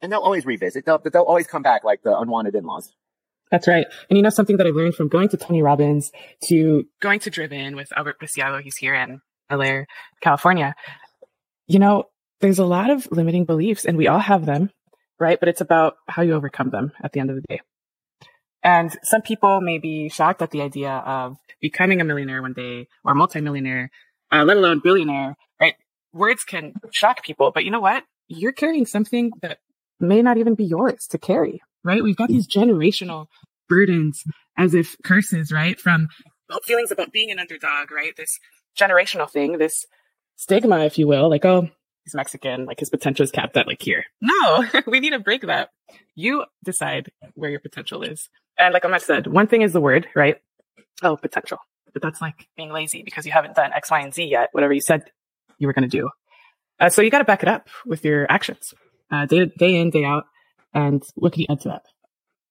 and 0.02 0.12
they'll 0.12 0.20
always 0.20 0.46
revisit. 0.46 0.86
They'll, 0.86 1.00
they'll 1.00 1.24
always 1.24 1.48
come 1.48 1.64
back 1.64 1.84
like 1.84 2.04
the 2.04 2.16
unwanted 2.18 2.56
in-laws. 2.56 2.94
That's 3.52 3.68
right. 3.68 3.86
And 4.10 4.18
you 4.18 4.24
know, 4.24 4.30
something 4.30 4.58
that 4.58 4.66
I 4.66 4.72
learned 4.72 4.96
from 4.96 5.10
going 5.10 5.30
to 5.30 5.38
Tony 5.38 5.62
Robbins 5.62 6.12
to 6.46 6.88
going 7.00 7.20
to 7.20 7.30
Driven 7.30 7.76
with 7.76 7.96
Albert 7.96 8.20
Preciado, 8.20 8.62
he's 8.64 8.78
here 8.78 8.96
in 8.96 9.22
LA, 9.54 9.84
California. 10.22 10.76
You 11.68 11.80
know, 11.80 12.06
there's 12.42 12.60
a 12.60 12.66
lot 12.66 12.90
of 12.90 13.08
limiting 13.12 13.46
beliefs 13.46 13.86
and 13.86 13.98
we 13.98 14.08
all 14.08 14.20
have 14.20 14.46
them, 14.46 14.70
right? 15.20 15.40
But 15.40 15.50
it's 15.50 15.62
about 15.62 15.96
how 16.08 16.22
you 16.22 16.34
overcome 16.34 16.70
them 16.70 16.92
at 17.04 17.14
the 17.14 17.20
end 17.20 17.30
of 17.30 17.38
the 17.38 17.44
day. 17.48 17.62
And 18.64 18.96
some 19.04 19.22
people 19.22 19.62
may 19.62 19.78
be 19.78 20.10
shocked 20.10 20.42
at 20.42 20.52
the 20.52 20.62
idea 20.62 20.92
of 20.92 21.38
becoming 21.62 22.02
a 22.02 22.04
millionaire 22.04 22.42
one 22.42 22.54
day 22.54 22.88
or 23.04 23.14
multimillionaire, 23.14 23.90
uh, 24.32 24.44
let 24.44 24.58
alone 24.58 24.82
billionaire, 24.84 25.36
right? 25.60 25.76
Words 26.14 26.44
can 26.44 26.74
shock 26.92 27.24
people, 27.24 27.52
but 27.54 27.66
you 27.66 27.72
know 27.72 27.82
what? 27.82 28.04
You're 28.28 28.54
carrying 28.54 28.86
something 28.86 29.32
that 29.42 29.60
may 30.00 30.22
not 30.22 30.38
even 30.38 30.56
be 30.56 30.66
yours 30.66 31.08
to 31.08 31.18
carry, 31.18 31.62
right? 31.84 32.04
We've 32.04 32.16
got 32.16 32.30
these 32.30 32.48
generational 32.48 33.28
burdens 33.68 34.24
as 34.58 34.74
if 34.74 34.96
curses, 35.04 35.52
right? 35.52 35.80
From 35.80 36.08
feelings 36.66 36.92
about 36.92 37.12
being 37.12 37.32
an 37.32 37.40
underdog, 37.40 37.92
right? 37.92 38.16
This 38.16 38.40
generational 38.78 39.30
thing, 39.30 39.58
this 39.58 39.86
stigma, 40.36 40.80
if 40.86 40.98
you 40.98 41.08
will, 41.08 41.30
like, 41.30 41.46
oh, 41.46 41.70
he's 42.04 42.16
Mexican, 42.16 42.66
like 42.66 42.80
his 42.80 42.90
potential 42.90 43.24
is 43.24 43.32
capped 43.32 43.58
at 43.58 43.68
like 43.68 43.82
here. 43.82 44.06
No, 44.22 44.66
we 44.88 45.00
need 45.00 45.12
to 45.12 45.20
break 45.20 45.42
that. 45.44 45.70
You 46.16 46.46
decide 46.64 47.12
where 47.36 47.50
your 47.50 47.60
potential 47.60 48.04
is. 48.04 48.30
And 48.58 48.74
like 48.74 48.86
Omar 48.86 49.00
said, 49.00 49.28
one 49.28 49.48
thing 49.48 49.62
is 49.62 49.74
the 49.74 49.82
word, 49.82 50.08
right? 50.16 50.38
Oh, 51.02 51.18
potential. 51.18 51.58
But 51.92 52.02
that's 52.02 52.22
like 52.22 52.48
being 52.58 52.72
lazy 52.72 53.04
because 53.04 53.26
you 53.26 53.32
haven't 53.32 53.56
done 53.56 53.72
X, 53.74 53.92
Y, 53.92 54.00
and 54.00 54.14
Z 54.14 54.24
yet, 54.24 54.50
whatever 54.52 54.74
you 54.74 54.82
said 54.82 55.04
you 55.60 55.68
were 55.68 55.74
going 55.74 55.90
to 55.90 55.98
do. 55.98 56.10
Uh, 56.80 56.90
so 56.90 57.02
you 57.02 57.12
got 57.12 57.20
to 57.20 57.26
back 57.26 57.44
it 57.44 57.50
up 57.50 57.70
with 57.86 58.04
your 58.04 58.26
actions, 58.32 58.74
uh, 59.12 59.26
day, 59.26 59.46
day 59.46 59.76
in, 59.76 59.92
day 59.92 60.04
out. 60.04 60.26
And 60.74 61.04
what 61.16 61.34
can 61.34 61.42
you 61.42 61.48
add 61.50 61.62
to 61.62 61.70
that? 61.70 61.84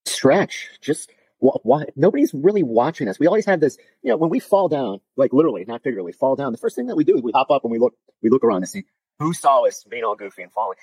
stretch. 0.06 0.68
Just 0.80 1.10
why 1.42 1.86
nobody's 1.96 2.32
really 2.32 2.62
watching 2.62 3.08
us. 3.08 3.18
We 3.18 3.26
always 3.26 3.46
have 3.46 3.60
this, 3.60 3.76
you 4.02 4.10
know, 4.10 4.16
when 4.16 4.30
we 4.30 4.38
fall 4.38 4.68
down, 4.68 5.00
like 5.16 5.32
literally, 5.32 5.64
not 5.66 5.82
figuratively, 5.82 6.12
fall 6.12 6.36
down. 6.36 6.52
The 6.52 6.58
first 6.58 6.76
thing 6.76 6.86
that 6.86 6.96
we 6.96 7.04
do 7.04 7.16
is 7.16 7.22
we 7.22 7.32
hop 7.32 7.50
up 7.50 7.64
and 7.64 7.72
we 7.72 7.78
look, 7.78 7.94
we 8.22 8.30
look 8.30 8.44
around 8.44 8.60
to 8.60 8.66
see 8.66 8.84
who 9.18 9.32
saw 9.32 9.66
us 9.66 9.84
being 9.88 10.04
all 10.04 10.14
goofy 10.14 10.42
and 10.42 10.52
falling. 10.52 10.78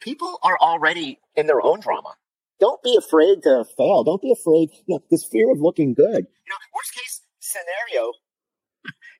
People 0.00 0.38
are 0.42 0.58
already 0.60 1.20
in 1.36 1.46
their 1.46 1.62
own 1.62 1.80
drama. 1.80 2.14
Don't 2.58 2.82
be 2.82 2.96
afraid 2.96 3.42
to 3.44 3.64
fail. 3.76 4.02
Don't 4.02 4.20
be 4.20 4.32
afraid. 4.32 4.70
You 4.86 4.96
know, 4.96 5.00
this 5.10 5.24
fear 5.24 5.50
of 5.50 5.60
looking 5.60 5.94
good. 5.94 6.04
You 6.06 6.50
know, 6.50 6.56
worst 6.74 6.94
case 6.94 7.22
scenario. 7.40 8.12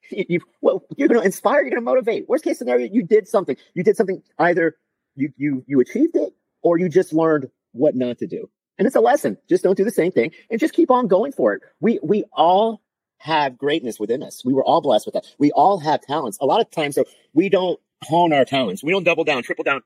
You, 0.09 0.23
you, 0.29 0.39
well, 0.61 0.85
you're 0.95 1.09
going 1.09 1.19
to 1.19 1.25
inspire. 1.25 1.55
You're 1.55 1.71
going 1.71 1.81
to 1.81 1.81
motivate. 1.81 2.29
Worst 2.29 2.45
case 2.45 2.57
scenario, 2.57 2.87
you 2.89 3.03
did 3.03 3.27
something. 3.27 3.57
You 3.73 3.83
did 3.83 3.97
something. 3.97 4.23
Either 4.39 4.77
you 5.15 5.33
you 5.35 5.65
you 5.67 5.81
achieved 5.81 6.15
it, 6.15 6.31
or 6.61 6.77
you 6.77 6.87
just 6.87 7.11
learned 7.11 7.49
what 7.73 7.93
not 7.93 8.19
to 8.19 8.25
do. 8.27 8.49
And 8.77 8.85
it's 8.85 8.95
a 8.95 9.01
lesson. 9.01 9.37
Just 9.49 9.63
don't 9.63 9.75
do 9.77 9.83
the 9.83 9.91
same 9.91 10.11
thing 10.11 10.31
and 10.49 10.59
just 10.59 10.73
keep 10.73 10.91
on 10.91 11.07
going 11.07 11.31
for 11.31 11.53
it. 11.53 11.61
We, 11.79 11.99
we 12.03 12.25
all 12.31 12.81
have 13.19 13.57
greatness 13.57 13.99
within 13.99 14.21
us. 14.21 14.45
We 14.45 14.53
were 14.53 14.63
all 14.63 14.81
blessed 14.81 15.07
with 15.07 15.13
that. 15.13 15.25
We 15.39 15.51
all 15.51 15.79
have 15.79 16.01
talents. 16.01 16.37
A 16.39 16.45
lot 16.45 16.61
of 16.61 16.69
times, 16.69 16.95
so 16.95 17.03
we 17.33 17.49
don't 17.49 17.79
hone 18.03 18.33
our 18.33 18.45
talents. 18.45 18.83
We 18.83 18.91
don't 18.91 19.03
double 19.03 19.23
down, 19.23 19.41
triple 19.43 19.63
down 19.63 19.81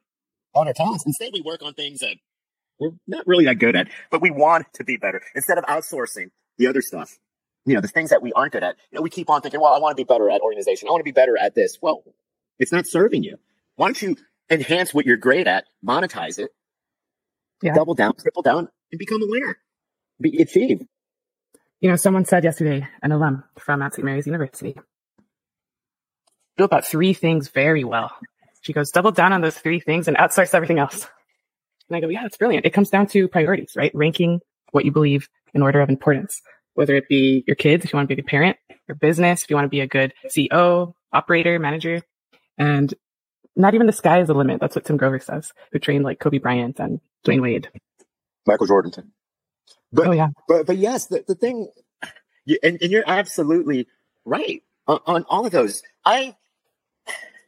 on 0.53 0.67
our 0.67 0.73
talents. 0.73 1.05
Instead, 1.05 1.31
we 1.33 1.41
work 1.41 1.61
on 1.63 1.73
things 1.73 1.99
that 2.01 2.15
we're 2.79 2.91
not 3.07 3.25
really 3.27 3.45
that 3.45 3.59
good 3.59 3.75
at, 3.75 3.87
but 4.09 4.21
we 4.21 4.31
want 4.31 4.65
to 4.73 4.83
be 4.83 4.97
better 4.97 5.21
instead 5.35 5.57
of 5.57 5.63
outsourcing 5.65 6.31
the 6.57 6.67
other 6.67 6.81
stuff. 6.81 7.17
You 7.65 7.75
know, 7.75 7.81
the 7.81 7.87
things 7.87 8.09
that 8.09 8.21
we 8.21 8.33
aren't 8.33 8.53
good 8.53 8.63
at. 8.63 8.75
You 8.91 8.97
know, 8.97 9.01
we 9.03 9.09
keep 9.11 9.29
on 9.29 9.41
thinking, 9.41 9.61
well, 9.61 9.71
I 9.73 9.79
want 9.79 9.95
to 9.95 10.03
be 10.03 10.07
better 10.07 10.29
at 10.31 10.41
organization. 10.41 10.87
I 10.89 10.91
want 10.91 11.01
to 11.01 11.05
be 11.05 11.11
better 11.11 11.37
at 11.37 11.53
this. 11.55 11.77
Well, 11.81 12.03
it's 12.59 12.71
not 12.71 12.87
serving 12.87 13.23
you. 13.23 13.37
Why 13.75 13.87
don't 13.87 14.01
you 14.01 14.17
enhance 14.49 14.93
what 14.93 15.05
you're 15.05 15.15
great 15.17 15.47
at, 15.47 15.65
monetize 15.85 16.39
it, 16.39 16.49
Yeah. 17.61 17.75
double 17.75 17.93
down, 17.93 18.15
triple 18.15 18.41
down, 18.41 18.67
and 18.91 18.99
become 18.99 19.21
a 19.21 19.27
winner. 19.27 19.57
Be, 20.19 20.41
achieve. 20.41 20.81
You 21.79 21.89
know, 21.89 21.95
someone 21.95 22.25
said 22.25 22.43
yesterday, 22.43 22.87
an 23.01 23.11
alum 23.11 23.43
from 23.57 23.79
Mount 23.79 23.95
St. 23.95 24.05
Mary's 24.05 24.27
University, 24.27 24.75
do 26.57 26.63
about 26.63 26.85
three 26.85 27.13
things 27.13 27.49
very 27.49 27.83
well. 27.83 28.11
She 28.61 28.73
goes, 28.73 28.91
double 28.91 29.11
down 29.11 29.33
on 29.33 29.41
those 29.41 29.57
three 29.57 29.79
things 29.79 30.07
and 30.07 30.15
outsource 30.17 30.53
everything 30.53 30.77
else. 30.77 31.07
And 31.89 31.97
I 31.97 31.99
go, 31.99 32.07
yeah, 32.07 32.21
that's 32.21 32.37
brilliant. 32.37 32.65
It 32.65 32.73
comes 32.73 32.89
down 32.89 33.07
to 33.07 33.27
priorities, 33.27 33.73
right? 33.75 33.91
Ranking 33.95 34.41
what 34.71 34.85
you 34.85 34.91
believe 34.91 35.27
in 35.53 35.61
order 35.61 35.81
of 35.81 35.89
importance, 35.89 36.41
whether 36.75 36.95
it 36.95 37.07
be 37.09 37.43
your 37.47 37.55
kids, 37.55 37.83
if 37.83 37.91
you 37.91 37.97
want 37.97 38.07
to 38.07 38.15
be 38.15 38.19
a 38.19 38.23
good 38.23 38.29
parent, 38.29 38.57
your 38.87 38.95
business, 38.95 39.43
if 39.43 39.49
you 39.49 39.55
want 39.55 39.65
to 39.65 39.69
be 39.69 39.81
a 39.81 39.87
good 39.87 40.13
CEO, 40.27 40.93
operator, 41.11 41.57
manager, 41.59 42.01
and 42.57 42.93
not 43.55 43.73
even 43.73 43.87
the 43.87 43.93
sky 43.93 44.21
is 44.21 44.27
the 44.27 44.33
limit. 44.33 44.59
That's 44.59 44.75
what 44.75 44.85
Tim 44.85 44.97
Grover 44.97 45.19
says, 45.19 45.51
who 45.71 45.79
trained 45.79 46.03
like 46.03 46.19
Kobe 46.19 46.37
Bryant 46.37 46.79
and 46.79 47.01
Dwyane 47.25 47.41
Wade. 47.41 47.69
Michael 48.45 48.67
Jordan. 48.67 48.91
But, 49.91 50.07
Oh 50.07 50.11
yeah. 50.11 50.29
but, 50.47 50.65
but 50.65 50.77
yes, 50.77 51.07
the, 51.07 51.23
the 51.27 51.35
thing, 51.35 51.69
you, 52.45 52.57
and, 52.63 52.77
and 52.81 52.91
you're 52.91 53.03
absolutely 53.05 53.87
right 54.25 54.63
on, 54.87 54.99
on 55.05 55.25
all 55.29 55.45
of 55.45 55.51
those. 55.51 55.83
I, 56.05 56.35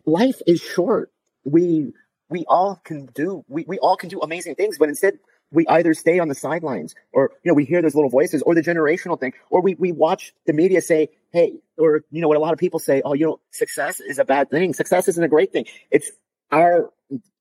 life 0.05 0.41
is 0.45 0.61
short. 0.61 1.11
We, 1.45 1.93
we 2.29 2.45
all 2.47 2.81
can 2.83 3.07
do, 3.07 3.45
we, 3.47 3.65
we 3.67 3.79
all 3.79 3.95
can 3.97 4.09
do 4.09 4.19
amazing 4.19 4.55
things, 4.55 4.77
but 4.77 4.89
instead 4.89 5.19
we 5.51 5.67
either 5.67 5.93
stay 5.93 6.19
on 6.19 6.27
the 6.27 6.35
sidelines 6.35 6.95
or, 7.11 7.31
you 7.43 7.51
know, 7.51 7.55
we 7.55 7.63
hear 7.63 7.81
those 7.81 7.95
little 7.95 8.09
voices 8.09 8.41
or 8.41 8.55
the 8.55 8.61
generational 8.61 9.19
thing, 9.19 9.33
or 9.49 9.61
we, 9.61 9.75
we 9.75 9.91
watch 9.91 10.33
the 10.45 10.53
media 10.53 10.81
say, 10.81 11.09
Hey, 11.31 11.53
or, 11.77 12.03
you 12.11 12.21
know, 12.21 12.27
what 12.27 12.37
a 12.37 12.39
lot 12.39 12.53
of 12.53 12.59
people 12.59 12.79
say, 12.79 13.01
Oh, 13.05 13.13
you 13.13 13.25
know, 13.25 13.39
success 13.51 13.99
is 13.99 14.19
a 14.19 14.25
bad 14.25 14.49
thing. 14.49 14.73
Success 14.73 15.07
isn't 15.07 15.23
a 15.23 15.27
great 15.27 15.51
thing. 15.51 15.65
It's 15.91 16.11
our 16.51 16.91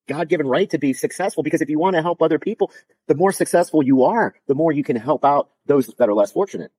God 0.08 0.28
given 0.28 0.46
right 0.46 0.68
to 0.70 0.78
be 0.78 0.92
successful 0.92 1.42
because 1.42 1.60
if 1.60 1.70
you 1.70 1.78
want 1.78 1.96
to 1.96 2.02
help 2.02 2.22
other 2.22 2.38
people, 2.38 2.72
the 3.08 3.14
more 3.14 3.32
successful 3.32 3.82
you 3.82 4.04
are, 4.04 4.34
the 4.48 4.54
more 4.54 4.72
you 4.72 4.84
can 4.84 4.96
help 4.96 5.24
out 5.24 5.50
those 5.66 5.86
that 5.98 6.08
are 6.08 6.14
less 6.14 6.32
fortunate. 6.32 6.72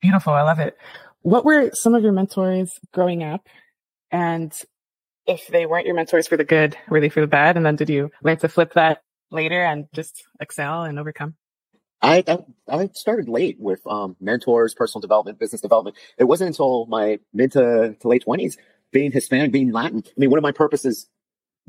Beautiful. 0.00 0.32
I 0.32 0.42
love 0.42 0.58
it. 0.58 0.76
What 1.22 1.44
were 1.44 1.70
some 1.72 1.94
of 1.94 2.02
your 2.02 2.12
mentors 2.12 2.78
growing 2.92 3.24
up? 3.24 3.48
And 4.10 4.52
if 5.26 5.48
they 5.48 5.66
weren't 5.66 5.86
your 5.86 5.96
mentors 5.96 6.28
for 6.28 6.36
the 6.36 6.44
good, 6.44 6.76
were 6.88 7.00
they 7.00 7.08
for 7.08 7.20
the 7.20 7.26
bad? 7.26 7.56
And 7.56 7.66
then 7.66 7.76
did 7.76 7.90
you 7.90 8.10
learn 8.22 8.36
to 8.38 8.48
flip 8.48 8.74
that 8.74 9.02
later 9.30 9.64
and 9.64 9.86
just 9.92 10.22
excel 10.38 10.84
and 10.84 10.98
overcome? 10.98 11.34
I, 12.02 12.22
I 12.28 12.38
I 12.68 12.90
started 12.92 13.28
late 13.28 13.56
with 13.58 13.80
um, 13.86 14.16
mentors, 14.20 14.74
personal 14.74 15.00
development, 15.00 15.38
business 15.38 15.62
development. 15.62 15.96
It 16.18 16.24
wasn't 16.24 16.48
until 16.48 16.86
my 16.86 17.18
mid 17.32 17.52
to, 17.52 17.96
to 17.98 18.08
late 18.08 18.22
twenties, 18.22 18.58
being 18.96 19.12
Hispanic, 19.12 19.52
being 19.52 19.72
Latin. 19.72 20.02
I 20.06 20.12
mean, 20.16 20.30
one 20.30 20.38
of 20.38 20.42
my 20.42 20.52
purposes 20.52 21.06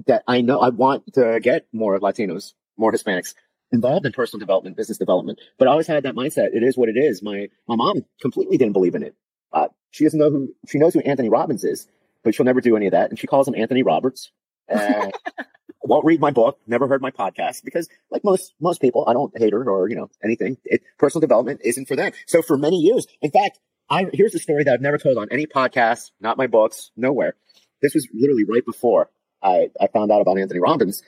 that 0.06 0.24
I 0.30 0.40
know 0.40 0.60
I 0.60 0.70
want 0.70 1.14
to 1.16 1.42
get 1.42 1.68
more 1.74 2.00
Latinos, 2.00 2.54
more 2.78 2.94
Hispanics 2.94 3.34
involved 3.70 4.06
in 4.06 4.14
personal 4.14 4.40
development, 4.40 4.78
business 4.78 4.98
development. 4.98 5.42
But 5.60 5.68
I 5.68 5.72
always 5.72 5.88
had 5.88 6.04
that 6.04 6.16
mindset. 6.16 6.56
It 6.56 6.64
is 6.64 6.78
what 6.78 6.88
it 6.88 6.96
is. 6.96 7.22
My 7.22 7.50
my 7.68 7.76
mom 7.76 8.06
completely 8.22 8.58
didn't 8.58 8.72
believe 8.72 8.96
in 8.96 9.04
it. 9.04 9.14
Uh, 9.52 9.68
she 9.92 10.06
doesn't 10.06 10.18
know 10.18 10.30
who 10.30 10.56
she 10.70 10.78
knows 10.78 10.94
who 10.94 11.02
Anthony 11.02 11.28
Robbins 11.28 11.66
is, 11.66 11.90
but 12.24 12.34
she'll 12.34 12.46
never 12.46 12.62
do 12.62 12.78
any 12.78 12.86
of 12.86 12.94
that. 12.94 13.10
And 13.10 13.20
she 13.20 13.28
calls 13.28 13.46
him 13.46 13.56
Anthony 13.56 13.84
Roberts. 13.84 14.32
Won't 15.84 16.06
read 16.06 16.22
my 16.22 16.32
book, 16.32 16.60
never 16.66 16.88
heard 16.88 17.02
my 17.02 17.12
podcast 17.12 17.64
because 17.66 17.90
like 18.10 18.24
most, 18.24 18.54
most 18.60 18.82
people, 18.82 19.06
I 19.08 19.14
don't 19.14 19.38
hate 19.38 19.54
her 19.54 19.70
or, 19.70 19.90
you 19.90 19.96
know, 19.96 20.10
anything. 20.22 20.58
It, 20.66 20.82
personal 20.98 21.22
development 21.22 21.62
isn't 21.64 21.88
for 21.88 21.96
them. 21.96 22.12
So 22.26 22.42
for 22.42 22.58
many 22.58 22.78
years, 22.78 23.08
in 23.22 23.32
fact, 23.32 23.60
I, 23.90 24.08
here's 24.12 24.36
a 24.36 24.40
story 24.40 24.64
that 24.66 24.74
I've 24.74 24.82
never 24.82 24.98
told 24.98 25.18
on 25.18 25.28
any 25.32 25.46
podcast, 25.46 26.12
not 26.20 26.38
my 26.38 26.48
books, 26.48 26.92
nowhere. 26.98 27.36
This 27.82 27.94
was 27.94 28.08
literally 28.14 28.44
right 28.44 28.66
before 28.66 29.10
I, 29.42 29.70
I 29.80 29.88
found 29.88 30.12
out 30.12 30.22
about 30.22 30.38
Anthony 30.38 30.60
Robbins 30.60 31.04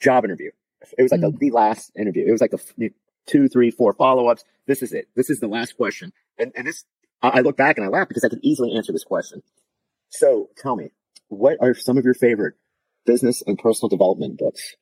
job 0.00 0.24
interview. 0.24 0.50
It 0.98 1.02
was 1.02 1.12
like 1.12 1.20
the, 1.20 1.30
the 1.30 1.50
last 1.50 1.92
interview. 1.98 2.26
It 2.26 2.32
was 2.32 2.40
like 2.40 2.50
the 2.50 2.58
f- 2.58 2.90
two, 3.26 3.48
three, 3.48 3.70
four 3.70 3.92
follow 3.92 4.28
ups. 4.28 4.44
This 4.66 4.82
is 4.82 4.92
it. 4.92 5.08
This 5.14 5.30
is 5.30 5.40
the 5.40 5.46
last 5.46 5.76
question. 5.76 6.12
And, 6.38 6.52
and 6.56 6.66
this, 6.66 6.84
I, 7.22 7.28
I 7.28 7.40
look 7.40 7.56
back 7.56 7.76
and 7.76 7.86
I 7.86 7.88
laugh 7.88 8.08
because 8.08 8.24
I 8.24 8.28
could 8.28 8.40
easily 8.42 8.76
answer 8.76 8.92
this 8.92 9.04
question. 9.04 9.42
So 10.08 10.50
tell 10.56 10.76
me, 10.76 10.90
what 11.28 11.58
are 11.60 11.74
some 11.74 11.96
of 11.96 12.04
your 12.04 12.14
favorite 12.14 12.54
business 13.06 13.42
and 13.46 13.58
personal 13.58 13.88
development 13.88 14.38
books? 14.38 14.76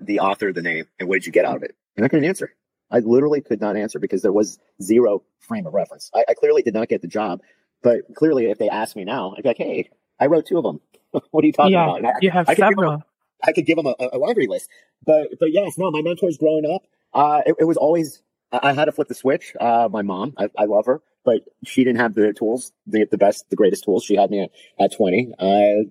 The 0.00 0.20
author, 0.20 0.52
the 0.52 0.62
name, 0.62 0.86
and 0.98 1.08
what 1.08 1.16
did 1.16 1.26
you 1.26 1.32
get 1.32 1.44
out 1.44 1.56
of 1.56 1.62
it? 1.62 1.74
And 1.96 2.06
I 2.06 2.08
couldn't 2.08 2.28
answer. 2.28 2.54
I 2.90 3.00
literally 3.00 3.40
could 3.40 3.60
not 3.60 3.76
answer 3.76 3.98
because 3.98 4.22
there 4.22 4.32
was 4.32 4.58
zero 4.82 5.22
frame 5.40 5.66
of 5.66 5.74
reference. 5.74 6.10
I, 6.14 6.24
I 6.28 6.34
clearly 6.34 6.62
did 6.62 6.74
not 6.74 6.88
get 6.88 7.02
the 7.02 7.08
job, 7.08 7.40
but 7.82 8.00
clearly 8.14 8.46
if 8.46 8.58
they 8.58 8.68
ask 8.68 8.96
me 8.96 9.04
now, 9.04 9.34
I'd 9.36 9.42
be 9.42 9.48
like, 9.48 9.58
Hey, 9.58 9.90
I 10.18 10.26
wrote 10.26 10.46
two 10.46 10.58
of 10.58 10.64
them. 10.64 10.80
what 11.30 11.44
are 11.44 11.46
you 11.46 11.52
talking 11.52 11.72
yeah, 11.72 11.96
about? 11.96 12.04
I- 12.04 12.18
you 12.20 12.30
have 12.30 12.48
I 12.48 12.54
could 12.54 12.62
several. 12.62 13.02
I 13.44 13.52
could 13.52 13.66
give 13.66 13.76
them 13.76 13.86
a, 13.86 13.94
a 14.12 14.18
laundry 14.18 14.46
list. 14.46 14.68
But 15.04 15.28
but 15.38 15.52
yes, 15.52 15.78
no, 15.78 15.90
my 15.90 16.02
mentors 16.02 16.38
growing 16.38 16.64
up, 16.66 16.82
uh, 17.14 17.42
it, 17.46 17.54
it 17.60 17.64
was 17.64 17.76
always 17.76 18.22
I 18.50 18.70
I 18.70 18.72
had 18.72 18.86
to 18.86 18.92
flip 18.92 19.08
the 19.08 19.14
switch. 19.14 19.54
Uh, 19.60 19.88
my 19.90 20.02
mom, 20.02 20.34
I, 20.36 20.48
I 20.58 20.64
love 20.64 20.86
her, 20.86 21.00
but 21.24 21.42
she 21.64 21.84
didn't 21.84 22.00
have 22.00 22.14
the 22.14 22.32
tools, 22.32 22.72
the 22.86 23.06
the 23.10 23.18
best, 23.18 23.48
the 23.50 23.56
greatest 23.56 23.84
tools. 23.84 24.04
She 24.04 24.16
had 24.16 24.30
me 24.30 24.42
at, 24.42 24.50
at 24.78 24.96
twenty. 24.96 25.32
Uh, 25.38 25.88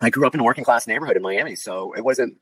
I 0.00 0.10
grew 0.10 0.26
up 0.26 0.34
in 0.34 0.40
a 0.40 0.44
working 0.44 0.64
class 0.64 0.86
neighborhood 0.86 1.16
in 1.16 1.22
Miami, 1.22 1.56
so 1.56 1.92
it 1.92 2.04
wasn't 2.04 2.38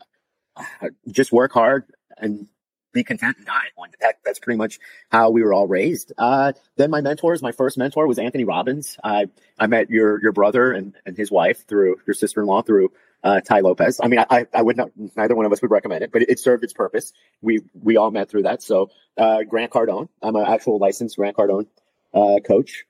uh, 0.57 0.89
just 1.11 1.33
work 1.33 1.53
hard 1.53 1.85
and 2.19 2.47
be 2.93 3.05
content 3.05 3.37
and 3.37 3.47
die. 3.47 3.69
One- 3.75 3.91
That, 4.01 4.19
that's 4.25 4.39
pretty 4.39 4.59
much 4.59 4.79
how 5.11 5.31
we 5.31 5.43
were 5.43 5.53
all 5.53 5.67
raised. 5.67 6.13
Uh, 6.17 6.53
then 6.77 6.91
my 6.91 7.01
mentors, 7.01 7.43
my 7.43 7.53
first 7.53 7.79
mentor 7.79 8.07
was 8.07 8.19
Anthony 8.19 8.45
Robbins. 8.45 8.99
I 9.03 9.27
I 9.59 9.67
met 9.67 9.91
your 9.91 10.21
your 10.23 10.33
brother 10.33 10.73
and, 10.73 10.95
and 11.07 11.17
his 11.17 11.31
wife 11.31 11.67
through 11.67 11.97
your 12.07 12.15
sister 12.15 12.41
in 12.41 12.47
law 12.47 12.63
through 12.63 12.91
uh, 13.23 13.41
Tai 13.41 13.61
Lopez. 13.61 14.01
I 14.03 14.09
mean, 14.09 14.21
I, 14.31 14.47
I, 14.55 14.63
would 14.63 14.77
not, 14.77 14.91
neither 15.17 15.35
one 15.35 15.45
of 15.45 15.53
us 15.53 15.61
would 15.63 15.71
recommend 15.71 16.05
it, 16.05 16.13
but 16.13 16.23
it, 16.23 16.31
it 16.31 16.39
served 16.39 16.63
its 16.65 16.73
purpose. 16.73 17.13
We, 17.43 17.63
we 17.75 17.97
all 17.97 18.11
met 18.11 18.29
through 18.31 18.43
that. 18.45 18.63
So, 18.63 18.91
uh, 19.17 19.43
Grant 19.43 19.73
Cardone, 19.73 20.09
I'm 20.23 20.37
an 20.37 20.45
actual 20.47 20.79
licensed 20.79 21.17
Grant 21.17 21.37
Cardone, 21.37 21.67
uh, 22.15 22.37
coach. 22.47 22.85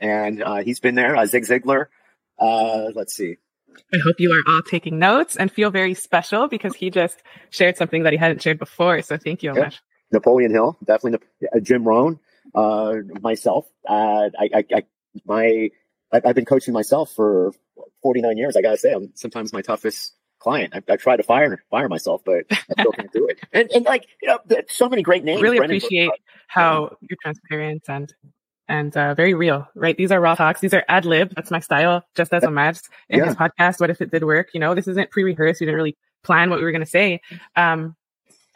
And, 0.00 0.42
uh, 0.42 0.56
he's 0.56 0.80
been 0.80 0.94
there, 0.94 1.16
uh, 1.16 1.26
Zig 1.26 1.44
Ziglar. 1.44 1.86
Uh, 2.38 2.90
let's 2.94 3.14
see. 3.14 3.38
I 3.92 3.98
hope 3.98 4.16
you 4.18 4.30
are 4.30 4.52
all 4.52 4.62
taking 4.62 4.98
notes 4.98 5.36
and 5.36 5.50
feel 5.50 5.70
very 5.70 5.94
special 5.94 6.48
because 6.48 6.74
he 6.74 6.90
just 6.90 7.22
shared 7.50 7.76
something 7.76 8.02
that 8.04 8.12
he 8.12 8.16
hadn't 8.16 8.42
shared 8.42 8.58
before. 8.58 9.02
So 9.02 9.16
thank 9.16 9.42
you. 9.42 9.52
Amish. 9.52 9.78
Napoleon 10.12 10.50
Hill, 10.52 10.76
definitely 10.84 11.26
uh, 11.54 11.60
Jim 11.60 11.84
Rohn, 11.84 12.20
uh, 12.54 12.96
myself. 13.20 13.66
Uh, 13.88 14.28
I, 14.38 14.50
I, 14.54 14.64
I, 14.74 14.82
my, 15.24 15.70
I've 16.12 16.34
been 16.34 16.44
coaching 16.44 16.74
myself 16.74 17.12
for 17.12 17.52
49 18.02 18.36
years. 18.36 18.56
I 18.56 18.62
gotta 18.62 18.76
say, 18.76 18.92
I'm 18.92 19.12
sometimes 19.14 19.52
my 19.52 19.62
toughest 19.62 20.14
client. 20.38 20.74
I, 20.74 20.82
I 20.92 20.96
try 20.96 21.16
to 21.16 21.22
fire, 21.22 21.64
fire 21.70 21.88
myself, 21.88 22.22
but 22.24 22.44
I 22.50 22.56
still 22.80 22.92
can't 22.92 23.12
do 23.12 23.26
it. 23.28 23.40
And, 23.52 23.70
and 23.72 23.84
like, 23.84 24.06
you 24.20 24.28
know, 24.28 24.38
so 24.68 24.88
many 24.88 25.02
great 25.02 25.24
names. 25.24 25.42
Really 25.42 25.58
Brendan 25.58 25.78
appreciate 25.78 26.08
Burke, 26.08 26.18
how 26.46 26.96
you're 27.00 27.18
transparent 27.22 27.84
and 27.88 28.12
and 28.68 28.96
uh, 28.96 29.14
very 29.14 29.34
real, 29.34 29.66
right? 29.74 29.96
These 29.96 30.10
are 30.12 30.20
raw 30.20 30.34
talks. 30.34 30.60
These 30.60 30.74
are 30.74 30.84
ad 30.88 31.04
lib. 31.04 31.32
That's 31.34 31.50
my 31.50 31.60
style, 31.60 32.04
just 32.16 32.32
as 32.32 32.42
a 32.44 32.50
match 32.50 32.78
in 33.08 33.18
Yeah. 33.18 33.26
his 33.26 33.34
podcast. 33.36 33.80
What 33.80 33.90
if 33.90 34.00
it 34.00 34.10
did 34.10 34.24
work? 34.24 34.48
You 34.54 34.60
know, 34.60 34.74
this 34.74 34.88
isn't 34.88 35.10
pre 35.10 35.24
rehearsed. 35.24 35.60
We 35.60 35.66
didn't 35.66 35.76
really 35.76 35.96
plan 36.24 36.50
what 36.50 36.58
we 36.58 36.64
were 36.64 36.72
going 36.72 36.84
to 36.84 36.86
say. 36.90 37.20
Um, 37.56 37.96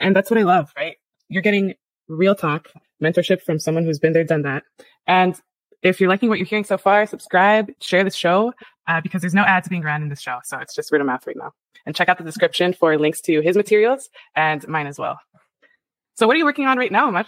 and 0.01 0.15
that's 0.15 0.31
what 0.31 0.39
I 0.39 0.43
love, 0.45 0.73
right? 0.77 0.97
You're 1.29 1.43
getting 1.43 1.75
real 2.09 2.35
talk, 2.35 2.69
mentorship 3.03 3.43
from 3.43 3.59
someone 3.59 3.85
who's 3.85 3.99
been 3.99 4.13
there, 4.13 4.25
done 4.25 4.43
that. 4.43 4.63
And 5.07 5.39
if 5.83 6.01
you're 6.01 6.09
liking 6.09 6.29
what 6.29 6.39
you're 6.39 6.47
hearing 6.47 6.65
so 6.65 6.79
far, 6.79 7.07
subscribe, 7.07 7.71
share 7.81 8.05
the 8.05 8.11
show, 8.11 8.53
uh, 8.89 9.01
because 9.01 9.21
there's 9.21 9.35
no 9.35 9.43
ads 9.43 9.69
being 9.69 9.83
run 9.83 10.03
in 10.03 10.09
this 10.09 10.21
show. 10.21 10.39
So 10.45 10.59
it's 10.59 10.75
just 10.75 10.93
word 10.93 11.01
of 11.01 11.07
mouth 11.07 11.27
right 11.27 11.37
now. 11.37 11.53
And 11.85 11.95
check 11.95 12.09
out 12.09 12.19
the 12.19 12.25
description 12.25 12.73
for 12.73 12.97
links 12.99 13.21
to 13.23 13.41
his 13.41 13.57
materials 13.57 14.09
and 14.35 14.67
mine 14.69 14.87
as 14.87 14.99
well. 14.99 15.19
So 16.15 16.27
what 16.27 16.35
are 16.35 16.39
you 16.39 16.45
working 16.45 16.67
on 16.67 16.79
right 16.79 16.91
now, 16.91 17.09
Ahmad? 17.09 17.27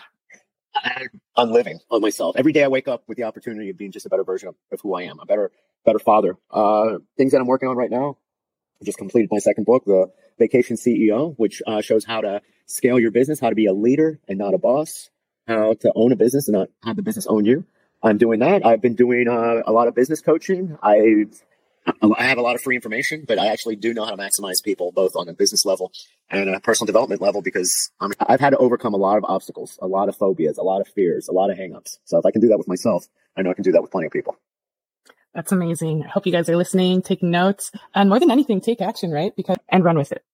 On 1.37 1.53
living 1.53 1.79
on 1.91 2.01
myself. 2.01 2.37
Every 2.37 2.53
day 2.53 2.65
I 2.65 2.69
wake 2.69 2.89
up 2.89 3.05
with 3.07 3.17
the 3.17 3.25
opportunity 3.25 3.71
of 3.71 3.77
being 3.77 3.93
just 3.93 4.07
a 4.07 4.09
better 4.09 4.25
version 4.25 4.49
of, 4.49 4.55
of 4.73 4.81
who 4.81 4.95
I 4.95 5.03
am, 5.03 5.19
a 5.21 5.27
better, 5.27 5.51
better 5.85 5.99
father. 5.99 6.37
Uh, 6.51 6.99
things 7.17 7.33
that 7.33 7.41
I'm 7.41 7.47
working 7.47 7.69
on 7.69 7.77
right 7.77 7.91
now. 7.91 8.17
I 8.81 8.85
just 8.85 8.99
completed 8.99 9.29
my 9.33 9.39
second 9.39 9.65
book, 9.65 9.85
The 9.85 10.11
Vacation 10.39 10.77
CEO, 10.77 11.35
which 11.37 11.63
uh, 11.67 11.81
shows 11.81 12.05
how 12.05 12.21
to 12.21 12.43
scale 12.67 13.01
your 13.01 13.11
business, 13.11 13.41
how 13.41 13.49
to 13.49 13.55
be 13.55 13.67
a 13.67 13.73
leader 13.73 14.21
and 14.29 14.39
not 14.39 14.55
a 14.55 14.59
boss, 14.59 15.11
how 15.47 15.75
to 15.75 15.93
own 15.95 16.13
a 16.13 16.17
business 16.17 16.49
and 16.49 16.57
not 16.57 16.69
have 16.85 16.97
the 16.97 17.03
business 17.03 17.27
own 17.27 17.45
you. 17.45 17.65
I'm 18.03 18.19
doing 18.19 18.41
that. 18.41 18.65
I've 18.65 18.81
been 18.81 18.95
doing 18.95 19.27
uh, 19.29 19.63
a 19.67 19.73
lot 19.73 19.89
of 19.89 19.95
business 19.95 20.21
coaching. 20.21 20.79
I 20.83 21.27
Um, 22.03 22.15
I 22.17 22.25
have 22.25 22.39
a 22.39 22.43
lot 22.43 22.55
of 22.55 22.61
free 22.61 22.75
information, 22.75 23.25
but 23.27 23.39
I 23.39 23.49
actually 23.49 23.77
do 23.77 23.95
know 23.95 24.05
how 24.05 24.15
to 24.15 24.17
maximize 24.17 24.63
people 24.63 24.93
both 24.93 25.17
on 25.17 25.29
a 25.29 25.33
business 25.33 25.65
level 25.65 25.93
and 26.31 26.49
a 26.49 26.61
personal 26.61 26.87
development 26.87 27.21
level 27.21 27.43
because 27.43 27.91
I'm, 28.01 28.13
I've 28.21 28.41
had 28.41 28.51
to 28.51 28.59
overcome 28.59 28.95
a 28.95 28.99
lot 28.99 29.19
of 29.19 29.25
obstacles, 29.25 29.79
a 29.81 29.87
lot 29.87 30.09
of 30.09 30.17
phobias, 30.17 30.59
a 30.59 30.63
lot 30.63 30.81
of 30.81 30.89
fears, 30.89 31.29
a 31.29 31.33
lot 31.33 31.51
of 31.51 31.59
hangups. 31.59 31.99
So 32.05 32.19
if 32.19 32.27
I 32.27 32.31
can 32.31 32.41
do 32.41 32.49
that 32.49 32.59
with 32.59 32.69
myself, 32.69 33.07
I 33.37 33.43
know 33.43 33.51
I 33.51 33.55
can 33.55 33.65
do 33.65 33.73
that 33.73 33.83
with 33.83 33.91
plenty 33.91 34.07
of 34.07 34.13
people. 34.13 34.37
That's 35.35 35.53
amazing. 35.53 36.05
I 36.05 36.09
hope 36.09 36.27
you 36.27 36.33
guys 36.33 36.49
are 36.49 36.57
listening, 36.57 37.03
taking 37.03 37.31
notes, 37.31 37.71
and 37.95 38.09
more 38.09 38.19
than 38.19 38.31
anything, 38.31 38.61
take 38.61 38.81
action, 38.81 39.11
right? 39.11 39.35
Because 39.37 39.57
and 39.69 39.85
run 39.85 39.97
with 39.97 40.13
it. 40.13 40.25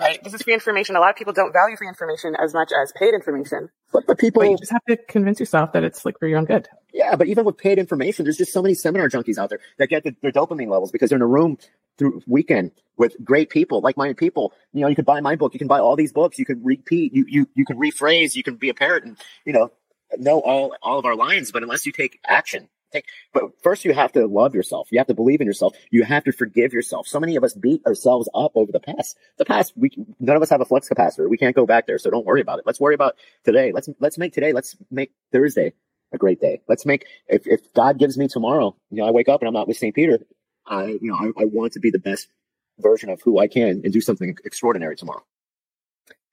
Right. 0.00 0.22
This 0.24 0.34
is 0.34 0.42
free 0.42 0.54
information. 0.54 0.96
A 0.96 1.00
lot 1.00 1.10
of 1.10 1.16
people 1.16 1.32
don't 1.32 1.52
value 1.52 1.76
free 1.76 1.88
information 1.88 2.34
as 2.42 2.54
much 2.54 2.70
as 2.72 2.92
paid 2.96 3.14
information. 3.14 3.68
But, 3.92 4.06
but 4.06 4.18
people, 4.18 4.42
But 4.42 4.50
you 4.50 4.58
just 4.58 4.72
have 4.72 4.84
to 4.86 4.96
convince 4.96 5.38
yourself 5.40 5.72
that 5.72 5.84
it's 5.84 6.04
like 6.04 6.18
for 6.18 6.26
your 6.26 6.38
own 6.38 6.46
good. 6.46 6.68
yeah, 6.92 7.16
but 7.16 7.26
even 7.26 7.44
with 7.44 7.58
paid 7.58 7.78
information, 7.78 8.24
there's 8.24 8.38
just 8.38 8.52
so 8.52 8.62
many 8.62 8.74
seminar 8.74 9.08
junkies 9.08 9.38
out 9.38 9.50
there 9.50 9.60
that 9.78 9.88
get 9.88 10.04
the, 10.04 10.16
their 10.22 10.32
dopamine 10.32 10.68
levels 10.68 10.90
because 10.90 11.10
they're 11.10 11.18
in 11.18 11.22
a 11.22 11.26
room 11.26 11.58
through 11.98 12.22
weekend 12.26 12.70
with 12.96 13.14
great 13.22 13.50
people, 13.50 13.80
like-minded 13.82 14.16
people. 14.16 14.54
You 14.72 14.82
know, 14.82 14.88
you 14.88 14.96
could 14.96 15.04
buy 15.04 15.20
my 15.20 15.36
book, 15.36 15.52
you 15.54 15.58
can 15.58 15.68
buy 15.68 15.80
all 15.80 15.96
these 15.96 16.12
books, 16.12 16.38
you 16.38 16.44
can 16.46 16.62
repeat, 16.64 17.14
you 17.14 17.26
you 17.28 17.46
you 17.54 17.64
can 17.66 17.78
rephrase, 17.78 18.34
you 18.34 18.42
can 18.42 18.56
be 18.56 18.70
a 18.70 18.74
parrot, 18.74 19.04
and 19.04 19.18
you 19.44 19.52
know, 19.52 19.70
know 20.16 20.40
all 20.40 20.74
all 20.82 20.98
of 20.98 21.04
our 21.04 21.14
lines. 21.16 21.52
But 21.52 21.62
unless 21.62 21.84
you 21.84 21.92
take 21.92 22.18
action, 22.26 22.68
take. 22.92 23.06
But 23.32 23.44
first, 23.62 23.84
you 23.84 23.92
have 23.92 24.12
to 24.12 24.26
love 24.26 24.54
yourself. 24.54 24.88
You 24.90 24.98
have 24.98 25.06
to 25.08 25.14
believe 25.14 25.40
in 25.40 25.46
yourself. 25.46 25.74
You 25.90 26.04
have 26.04 26.24
to 26.24 26.32
forgive 26.32 26.72
yourself. 26.72 27.06
So 27.06 27.20
many 27.20 27.36
of 27.36 27.44
us 27.44 27.54
beat 27.54 27.84
ourselves 27.86 28.28
up 28.34 28.52
over 28.54 28.72
the 28.72 28.80
past. 28.80 29.16
The 29.38 29.44
past, 29.44 29.72
we 29.76 29.90
none 30.18 30.36
of 30.36 30.42
us 30.42 30.50
have 30.50 30.60
a 30.60 30.64
flux 30.64 30.88
capacitor. 30.88 31.28
We 31.28 31.38
can't 31.38 31.56
go 31.56 31.66
back 31.66 31.86
there. 31.86 31.98
So 31.98 32.10
don't 32.10 32.26
worry 32.26 32.40
about 32.40 32.58
it. 32.58 32.66
Let's 32.66 32.80
worry 32.80 32.94
about 32.94 33.16
today. 33.44 33.72
Let's 33.72 33.88
let's 34.00 34.18
make 34.18 34.32
today. 34.32 34.52
Let's 34.52 34.76
make 34.90 35.12
Thursday 35.32 35.72
a 36.12 36.18
great 36.18 36.40
day. 36.40 36.62
Let's 36.68 36.86
make 36.86 37.06
if 37.28 37.46
if 37.46 37.72
God 37.74 37.98
gives 37.98 38.18
me 38.18 38.28
tomorrow, 38.28 38.76
you 38.90 38.98
know, 38.98 39.08
I 39.08 39.10
wake 39.10 39.28
up 39.28 39.40
and 39.40 39.48
I'm 39.48 39.54
not 39.54 39.68
with 39.68 39.76
St. 39.76 39.94
Peter. 39.94 40.18
I 40.66 40.98
you 41.00 41.10
know 41.10 41.16
I, 41.16 41.42
I 41.42 41.44
want 41.46 41.74
to 41.74 41.80
be 41.80 41.90
the 41.90 41.98
best 41.98 42.28
version 42.78 43.10
of 43.10 43.20
who 43.22 43.38
I 43.38 43.46
can 43.46 43.82
and 43.84 43.92
do 43.92 44.00
something 44.00 44.36
extraordinary 44.44 44.96
tomorrow. 44.96 45.24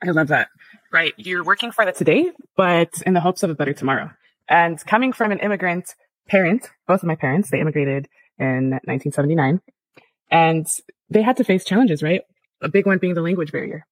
I 0.02 0.12
love 0.12 0.28
that. 0.28 0.50
Right. 0.92 1.14
You're 1.18 1.44
working 1.44 1.72
for 1.72 1.86
the 1.86 1.92
today, 1.92 2.32
but 2.56 3.02
in 3.06 3.14
the 3.14 3.20
hopes 3.20 3.44
of 3.44 3.50
a 3.50 3.56
better 3.56 3.74
tomorrow. 3.74 4.12
And 4.48 4.80
coming 4.86 5.12
from 5.12 5.32
an 5.32 5.40
immigrant 5.40 5.94
parent, 6.28 6.70
both 6.88 7.02
of 7.02 7.08
my 7.08 7.16
parents, 7.16 7.50
they 7.50 7.60
immigrated 7.60 8.08
in 8.40 8.72
1979 8.72 9.62
and 10.30 10.68
they 11.10 11.22
had 11.22 11.38
to 11.38 11.44
face 11.44 11.66
challenges, 11.66 12.04
right? 12.04 12.22
A 12.62 12.70
big 12.70 12.86
one 12.86 12.98
being 12.98 13.14
the 13.14 13.22
language 13.22 13.52
barrier. 13.52 13.86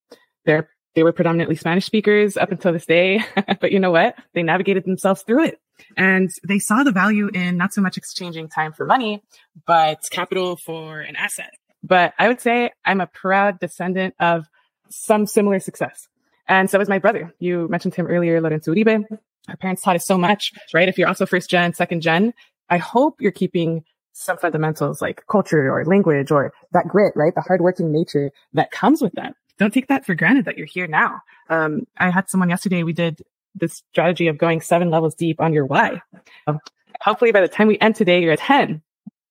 They're, 0.45 0.69
they 0.95 1.03
were 1.03 1.11
predominantly 1.11 1.55
Spanish 1.55 1.85
speakers 1.85 2.37
up 2.37 2.51
until 2.51 2.73
this 2.73 2.85
day, 2.85 3.23
but 3.59 3.71
you 3.71 3.79
know 3.79 3.91
what? 3.91 4.15
They 4.33 4.43
navigated 4.43 4.85
themselves 4.85 5.23
through 5.23 5.45
it 5.45 5.59
and 5.97 6.29
they 6.47 6.59
saw 6.59 6.83
the 6.83 6.91
value 6.91 7.29
in 7.33 7.57
not 7.57 7.73
so 7.73 7.81
much 7.81 7.97
exchanging 7.97 8.49
time 8.49 8.73
for 8.73 8.85
money, 8.85 9.23
but 9.65 9.99
capital 10.11 10.55
for 10.55 10.99
an 11.01 11.15
asset. 11.15 11.51
But 11.83 12.13
I 12.17 12.27
would 12.27 12.41
say 12.41 12.71
I'm 12.83 13.01
a 13.01 13.07
proud 13.07 13.59
descendant 13.59 14.15
of 14.19 14.45
some 14.89 15.25
similar 15.25 15.59
success. 15.59 16.07
And 16.47 16.69
so 16.69 16.79
is 16.79 16.89
my 16.89 16.99
brother. 16.99 17.33
You 17.39 17.67
mentioned 17.69 17.95
him 17.95 18.07
earlier, 18.07 18.39
Lorenzo 18.41 18.73
Uribe. 18.73 19.05
Our 19.49 19.57
parents 19.57 19.81
taught 19.81 19.95
us 19.95 20.05
so 20.05 20.17
much, 20.17 20.51
right? 20.73 20.89
If 20.89 20.97
you're 20.97 21.07
also 21.07 21.25
first 21.25 21.49
gen, 21.49 21.73
second 21.73 22.01
gen, 22.01 22.33
I 22.69 22.77
hope 22.77 23.21
you're 23.21 23.31
keeping 23.31 23.83
some 24.13 24.37
fundamentals 24.37 25.01
like 25.01 25.23
culture 25.29 25.71
or 25.71 25.85
language 25.85 26.31
or 26.31 26.53
that 26.71 26.87
grit, 26.87 27.13
right? 27.15 27.35
The 27.35 27.41
hardworking 27.41 27.91
nature 27.91 28.31
that 28.53 28.71
comes 28.71 29.01
with 29.01 29.13
that. 29.13 29.35
Don't 29.57 29.73
take 29.73 29.87
that 29.87 30.05
for 30.05 30.15
granted 30.15 30.45
that 30.45 30.57
you're 30.57 30.67
here 30.67 30.87
now. 30.87 31.21
Um, 31.49 31.85
I 31.97 32.09
had 32.09 32.29
someone 32.29 32.49
yesterday, 32.49 32.83
we 32.83 32.93
did 32.93 33.21
this 33.53 33.83
strategy 33.91 34.27
of 34.27 34.37
going 34.37 34.61
seven 34.61 34.89
levels 34.89 35.15
deep 35.15 35.39
on 35.39 35.53
your 35.53 35.65
why. 35.65 36.01
Um, 36.47 36.59
hopefully 37.01 37.31
by 37.31 37.41
the 37.41 37.47
time 37.47 37.67
we 37.67 37.79
end 37.79 37.95
today, 37.95 38.21
you're 38.21 38.33
at 38.33 38.39
10. 38.39 38.81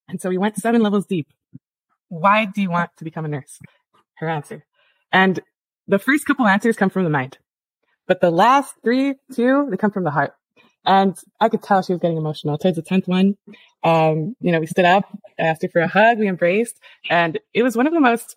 And 0.09 0.21
so 0.21 0.29
we 0.29 0.39
went 0.39 0.57
seven 0.57 0.83
levels 0.83 1.07
deep. 1.07 1.29
Why 2.09 2.45
do 2.45 2.63
you 2.63 2.71
want 2.71 2.91
to 2.99 3.05
become 3.05 3.25
a 3.25 3.29
nurse? 3.29 3.59
Her 4.17 4.29
answer. 4.29 4.65
And 5.13 5.41
the 5.89 5.99
first 5.99 6.27
couple 6.27 6.47
answers 6.47 6.77
come 6.77 6.91
from 6.91 7.05
the 7.05 7.11
mind, 7.11 7.39
but 8.07 8.21
the 8.21 8.31
last 8.31 8.75
three, 8.83 9.15
two, 9.33 9.69
they 9.71 9.77
come 9.77 9.91
from 9.91 10.05
the 10.05 10.11
heart. 10.11 10.35
And 10.87 11.19
I 11.41 11.49
could 11.49 11.63
tell 11.63 11.83
she 11.83 11.93
was 11.95 12.01
getting 12.01 12.19
emotional. 12.19 12.59
Towards 12.59 12.77
the 12.77 12.83
10th 12.83 13.09
one, 13.09 13.37
um, 13.83 14.37
you 14.41 14.53
know, 14.53 14.61
we 14.61 14.67
stood 14.67 14.85
up, 14.85 15.05
I 15.39 15.45
asked 15.45 15.63
her 15.63 15.69
for 15.69 15.81
a 15.81 15.89
hug, 15.89 16.19
we 16.19 16.29
embraced, 16.29 16.79
and 17.09 17.39
it 17.55 17.63
was 17.63 17.77
one 17.77 17.87
of 17.87 17.95
the 17.95 18.01
most 18.01 18.35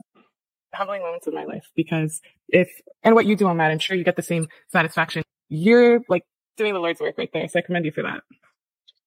humbling 0.73 1.01
moments 1.01 1.27
of 1.27 1.33
my 1.33 1.43
life 1.43 1.69
because 1.75 2.21
if, 2.47 2.69
and 3.03 3.15
what 3.15 3.25
you 3.25 3.35
do 3.35 3.47
on 3.47 3.57
that, 3.57 3.71
I'm 3.71 3.79
sure 3.79 3.97
you 3.97 4.05
get 4.05 4.15
the 4.15 4.21
same 4.21 4.47
satisfaction. 4.71 5.23
You're 5.49 6.01
like 6.07 6.23
doing 6.55 6.73
the 6.73 6.79
Lord's 6.79 7.01
work 7.01 7.17
right 7.17 7.29
there. 7.33 7.47
So 7.49 7.59
I 7.59 7.61
commend 7.61 7.85
you 7.85 7.91
for 7.91 8.03
that. 8.03 8.21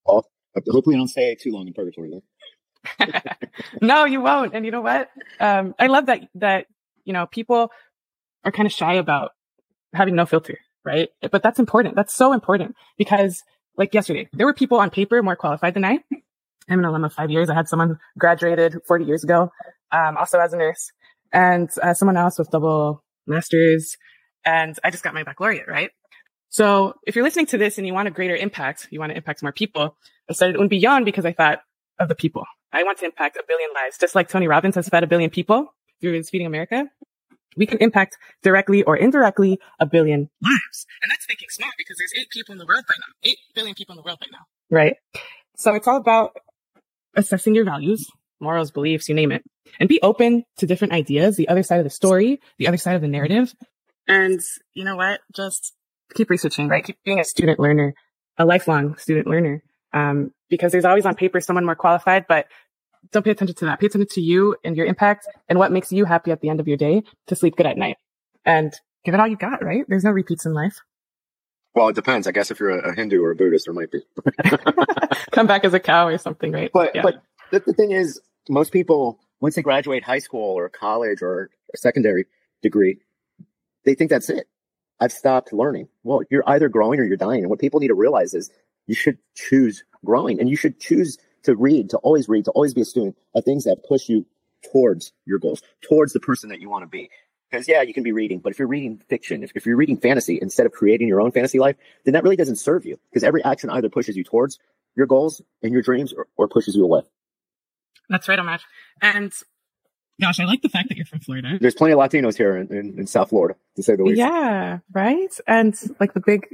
Hopefully, 0.05 0.97
I 0.97 0.99
don't 0.99 1.09
stay 1.09 1.35
too 1.35 1.53
long 1.53 1.67
in 1.67 1.73
purgatory. 1.73 2.11
Though. 2.11 3.07
no, 3.83 4.05
you 4.05 4.21
won't. 4.21 4.55
And 4.55 4.65
you 4.65 4.73
know 4.73 4.81
what? 4.81 5.11
Um, 5.39 5.75
I 5.79 5.87
love 5.87 6.07
that, 6.07 6.29
that, 6.37 6.67
you 7.05 7.13
know, 7.13 7.27
people 7.27 7.71
are 8.45 8.53
kind 8.53 8.67
of 8.67 8.73
shy 8.73 8.95
about 8.95 9.33
having 9.93 10.15
no 10.15 10.27
filter, 10.27 10.59
right? 10.85 11.09
But 11.31 11.43
that's 11.43 11.59
important. 11.59 11.97
That's 11.97 12.15
so 12.15 12.33
important 12.33 12.77
because 12.97 13.43
like 13.77 13.95
yesterday, 13.95 14.29
there 14.33 14.47
were 14.47 14.55
people 14.55 14.79
on 14.79 14.91
paper 14.91 15.23
more 15.23 15.37
qualified 15.37 15.75
than 15.75 15.85
I. 15.85 15.99
I'm 16.69 16.79
an 16.79 16.85
alum 16.85 17.05
of 17.05 17.13
five 17.13 17.31
years. 17.31 17.51
I 17.51 17.55
had 17.55 17.69
someone 17.69 17.99
graduated 18.19 18.77
40 18.87 19.05
years 19.05 19.25
ago, 19.25 19.51
um, 19.91 20.17
also 20.17 20.39
as 20.39 20.53
a 20.53 20.57
nurse 20.57 20.93
and 21.33 21.69
uh, 21.83 21.95
someone 21.95 22.17
else 22.17 22.39
with 22.39 22.51
double 22.51 23.03
masters. 23.27 23.97
And 24.45 24.79
I 24.85 24.91
just 24.91 25.03
got 25.03 25.15
my 25.15 25.23
baccalaureate, 25.23 25.69
right? 25.69 25.91
So 26.49 26.95
if 27.07 27.15
you're 27.15 27.25
listening 27.25 27.47
to 27.47 27.59
this 27.59 27.79
and 27.79 27.87
you 27.87 27.95
want 27.95 28.09
a 28.09 28.11
greater 28.11 28.35
impact, 28.35 28.89
you 28.91 28.99
want 28.99 29.11
to 29.11 29.17
impact 29.17 29.43
more 29.43 29.53
people, 29.53 29.97
I 30.29 30.33
started 30.33 30.57
Un 30.59 30.69
Billón 30.69 31.05
because 31.05 31.25
I 31.25 31.33
thought 31.33 31.61
of 31.99 32.09
the 32.09 32.15
people. 32.15 32.45
I 32.73 32.83
want 32.83 32.99
to 32.99 33.05
impact 33.05 33.37
a 33.37 33.45
billion 33.47 33.71
lives, 33.75 33.99
just 33.99 34.15
like 34.15 34.29
Tony 34.29 34.49
Robbins 34.49 34.75
has 34.75 34.89
fed 34.89 35.05
a 35.05 35.07
billion 35.07 35.31
people 35.31 35.75
through 36.01 36.13
his 36.15 36.31
Feeding 36.31 36.47
America. 36.47 36.89
We 37.57 37.67
can 37.67 37.79
impact 37.79 38.17
directly 38.43 38.83
or 38.83 38.97
indirectly 38.97 39.59
a 39.79 39.87
billion 39.87 40.31
lives. 40.43 40.87
And 41.03 41.11
that's 41.11 41.27
thinking 41.27 41.49
smart 41.51 41.75
because 41.77 41.97
there's 41.99 42.13
eight 42.19 42.31
people 42.31 42.53
in 42.53 42.59
the 42.59 42.67
world 42.67 42.85
right 42.89 42.99
now. 43.01 43.31
Eight 43.31 43.39
billion 43.55 43.75
people 43.75 43.95
in 43.95 43.97
the 43.97 44.03
world 44.03 44.19
right 44.21 44.31
now. 44.33 44.47
Right. 44.71 44.97
So 45.57 45.75
it's 45.75 45.89
all 45.89 45.97
about 45.97 46.37
assessing 47.17 47.55
your 47.55 47.65
values, 47.65 48.07
morals, 48.41 48.71
beliefs, 48.71 49.09
you 49.09 49.15
name 49.15 49.33
it, 49.33 49.43
and 49.79 49.89
be 49.89 50.01
open 50.03 50.45
to 50.59 50.67
different 50.67 50.93
ideas, 50.93 51.37
the 51.37 51.49
other 51.49 51.63
side 51.63 51.79
of 51.79 51.85
the 51.85 51.91
story, 51.91 52.41
the 52.59 52.69
other 52.69 52.77
side 52.77 52.97
of 52.97 53.03
the 53.03 53.09
narrative. 53.09 53.55
And 54.07 54.41
you 54.75 54.85
know 54.85 54.97
what? 54.97 55.21
Just 55.35 55.75
keep 56.15 56.31
researching, 56.31 56.69
right? 56.69 56.85
Keep 56.85 56.99
being 57.05 57.21
a 57.21 57.25
student 57.25 57.59
learner, 57.59 57.95
a 58.39 58.45
lifelong 58.45 58.97
student 58.97 59.27
learner. 59.27 59.63
Um, 59.93 60.33
because 60.49 60.73
there's 60.73 60.85
always 60.85 61.05
on 61.05 61.15
paper 61.17 61.41
someone 61.41 61.65
more 61.65 61.75
qualified, 61.75 62.27
but 62.29 62.47
don't 63.13 63.25
pay 63.25 63.31
attention 63.31 63.57
to 63.57 63.65
that. 63.67 63.81
Pay 63.81 63.87
attention 63.87 64.09
to 64.13 64.21
you 64.21 64.57
and 64.65 64.77
your 64.77 64.87
impact 64.87 65.27
and 65.49 65.59
what 65.59 65.73
makes 65.73 65.93
you 65.93 66.05
happy 66.05 66.31
at 66.31 66.41
the 66.41 66.49
end 66.49 66.61
of 66.61 66.69
your 66.69 66.77
day 66.77 67.03
to 67.27 67.37
sleep 67.37 67.57
good 67.57 67.67
at 67.67 67.77
night 67.77 67.97
and 68.45 68.73
give 69.05 69.15
it 69.15 69.21
all 69.21 69.27
you 69.27 69.37
got, 69.37 69.65
right? 69.65 69.85
There's 69.89 70.05
no 70.05 70.11
repeats 70.11 70.47
in 70.47 70.55
life. 70.55 70.81
Well, 71.75 71.89
it 71.89 71.95
depends. 71.95 72.27
I 72.27 72.33
guess 72.33 72.51
if 72.51 72.59
you're 72.59 72.71
a, 72.71 72.95
Hindu 72.95 73.23
or 73.23 73.31
a 73.31 73.37
Buddhist, 73.37 73.67
there 73.67 73.75
might 73.75 73.91
be. 73.91 74.01
Come 75.31 75.47
back 75.47 75.65
as 75.65 75.73
a 75.73 75.81
cow 75.81 76.09
or 76.09 76.19
something, 76.19 76.53
right? 76.53 76.71
But, 76.73 76.93
yeah. 76.95 77.03
but 77.03 77.23
the, 77.53 77.61
the 77.61 77.73
thing 77.73 77.93
is, 77.93 78.21
most 78.49 78.73
people, 78.73 79.21
once 79.41 79.55
they 79.55 79.63
graduate 79.63 80.03
high 80.03 80.19
school 80.19 80.59
or 80.59 80.69
college 80.69 81.23
or 81.23 81.51
a 81.73 81.77
secondary 81.77 82.27
degree, 82.63 82.99
they 83.85 83.95
think 83.95 84.11
that's 84.11 84.31
it. 84.31 84.49
I've 85.01 85.13
stopped 85.13 85.53
learning. 85.53 85.89
Well, 86.03 86.23
you're 86.31 86.43
either 86.47 86.69
growing 86.69 87.01
or 87.01 87.05
you're 87.05 87.17
dying. 87.17 87.41
And 87.43 87.51
what 87.51 87.59
people 87.59 87.81
need 87.81 87.89
to 87.89 87.95
realize 87.95 88.35
is 88.35 88.51
you 88.87 88.95
should 88.95 89.19
choose 89.35 89.85
growing 90.05 90.41
and 90.41 90.49
you 90.49 90.57
should 90.57 90.81
choose 90.81 91.17
to 91.45 91.57
read, 91.57 91.91
to 91.91 91.99
always 91.99 92.29
read, 92.29 92.45
to 92.47 92.51
always 92.53 92.75
be 92.75 92.81
a 92.81 92.85
student 92.85 93.17
of 93.35 93.45
things 93.45 93.65
that 93.65 93.85
push 93.89 94.09
you 94.09 94.27
towards 94.73 95.13
your 95.27 95.39
goals, 95.39 95.63
towards 95.83 96.13
the 96.13 96.21
person 96.21 96.51
that 96.51 96.61
you 96.61 96.69
want 96.69 96.83
to 96.83 96.87
be. 96.87 97.11
Because 97.51 97.67
yeah, 97.67 97.83
you 97.83 97.93
can 97.93 98.05
be 98.05 98.13
reading, 98.13 98.39
but 98.39 98.53
if 98.53 98.59
you're 98.59 98.69
reading 98.69 99.03
fiction, 99.09 99.43
if, 99.43 99.51
if 99.57 99.67
you're 99.67 99.77
reading 99.77 99.97
fantasy 99.97 100.39
instead 100.41 100.67
of 100.67 100.73
creating 100.73 101.09
your 101.09 101.21
own 101.21 101.33
fantasy 101.33 101.59
life, 101.59 101.77
then 102.05 102.15
that 102.15 102.23
really 102.23 102.37
doesn't 102.37 102.57
serve 102.57 102.87
you. 102.87 102.99
Because 103.11 103.25
every 103.25 103.43
action 103.43 103.71
either 103.71 103.89
pushes 103.89 104.17
you 104.17 104.23
towards 104.23 104.59
your 104.97 105.07
goals 105.07 105.43
and 105.63 105.73
your 105.73 105.83
dreams 105.83 106.13
or, 106.13 106.29
or 106.37 106.47
pushes 106.47 106.77
you 106.77 106.85
away. 106.85 107.03
That's 108.09 108.29
right, 108.29 108.39
Omar. 108.39 108.61
And 109.03 109.33
Gosh, 110.21 110.39
I 110.39 110.45
like 110.45 110.61
the 110.61 110.69
fact 110.69 110.89
that 110.89 110.99
you're 110.99 111.07
from 111.07 111.21
Florida. 111.21 111.57
There's 111.59 111.75
plenty 111.75 111.95
of 111.95 111.99
Latinos 111.99 112.37
here 112.37 112.57
in, 112.57 112.69
in, 112.71 112.99
in, 112.99 113.07
South 113.07 113.31
Florida, 113.31 113.59
to 113.77 113.83
say 113.83 113.97
the 113.97 114.05
least. 114.05 114.19
Yeah, 114.19 114.81
right? 114.93 115.35
And 115.47 115.75
like 115.99 116.13
the 116.13 116.21
big 116.21 116.47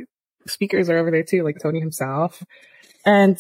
speakers 0.46 0.88
are 0.88 0.98
over 0.98 1.10
there 1.10 1.24
too, 1.24 1.42
like 1.42 1.56
Tony 1.60 1.80
himself. 1.80 2.44
And 3.04 3.36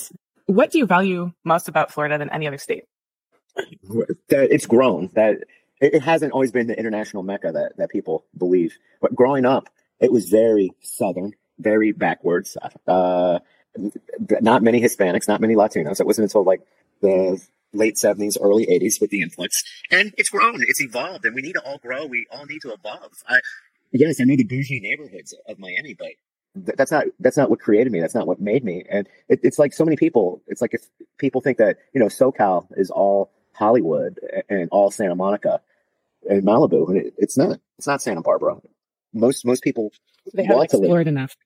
what 0.46 0.70
do 0.70 0.78
you 0.78 0.86
value 0.86 1.32
most 1.44 1.68
about 1.68 1.92
Florida 1.92 2.18
than 2.18 2.30
any 2.30 2.46
other 2.46 2.58
state? 2.58 2.84
That 4.28 4.48
it's 4.50 4.66
grown. 4.66 5.10
That 5.14 5.44
it 5.80 6.02
hasn't 6.02 6.32
always 6.32 6.52
been 6.52 6.66
the 6.66 6.78
international 6.78 7.22
mecca 7.22 7.52
that, 7.52 7.76
that 7.76 7.90
people 7.90 8.24
believe. 8.36 8.76
But 9.00 9.14
growing 9.14 9.44
up, 9.44 9.68
it 10.00 10.12
was 10.12 10.28
very 10.28 10.70
southern, 10.80 11.34
very 11.58 11.92
backwards. 11.92 12.56
Uh, 12.86 13.40
not 14.40 14.62
many 14.62 14.80
Hispanics, 14.80 15.28
not 15.28 15.40
many 15.40 15.54
Latinos. 15.54 16.00
It 16.00 16.06
wasn't 16.06 16.24
until 16.24 16.44
like 16.44 16.62
the 17.00 17.40
late 17.72 17.96
70s, 17.96 18.36
early 18.40 18.66
80s 18.66 19.00
with 19.00 19.10
the 19.10 19.20
influx. 19.20 19.62
And 19.90 20.14
it's 20.16 20.30
grown, 20.30 20.62
it's 20.62 20.80
evolved, 20.80 21.24
and 21.24 21.34
we 21.34 21.42
need 21.42 21.54
to 21.54 21.62
all 21.62 21.78
grow. 21.78 22.06
We 22.06 22.26
all 22.30 22.46
need 22.46 22.60
to 22.62 22.72
evolve. 22.72 23.12
I, 23.28 23.38
yes, 23.92 24.20
I 24.20 24.24
know 24.24 24.36
the 24.36 24.44
bougie 24.44 24.80
neighborhoods 24.80 25.34
of 25.46 25.58
Miami, 25.58 25.94
but 25.94 26.12
th- 26.64 26.76
that's 26.76 26.90
not 26.90 27.06
that's 27.20 27.36
not 27.36 27.50
what 27.50 27.60
created 27.60 27.92
me. 27.92 28.00
That's 28.00 28.14
not 28.14 28.26
what 28.26 28.40
made 28.40 28.64
me. 28.64 28.84
And 28.88 29.08
it, 29.28 29.40
it's 29.42 29.58
like 29.58 29.72
so 29.72 29.84
many 29.84 29.96
people. 29.96 30.42
It's 30.46 30.60
like 30.60 30.74
if 30.74 30.82
people 31.18 31.40
think 31.40 31.58
that 31.58 31.78
you 31.92 32.00
know 32.00 32.06
SoCal 32.06 32.66
is 32.76 32.90
all 32.90 33.30
Hollywood 33.52 34.18
and 34.48 34.68
all 34.70 34.90
Santa 34.90 35.14
Monica 35.14 35.60
and 36.28 36.42
Malibu, 36.42 36.88
and 36.88 36.98
it, 36.98 37.14
it's 37.18 37.36
not. 37.36 37.58
It's 37.78 37.86
not 37.86 38.02
Santa 38.02 38.22
Barbara. 38.22 38.56
Most 39.12 39.44
most 39.44 39.62
people 39.62 39.92
they 40.34 40.44
haven't 40.44 40.64
explored 40.64 41.08
enough. 41.08 41.36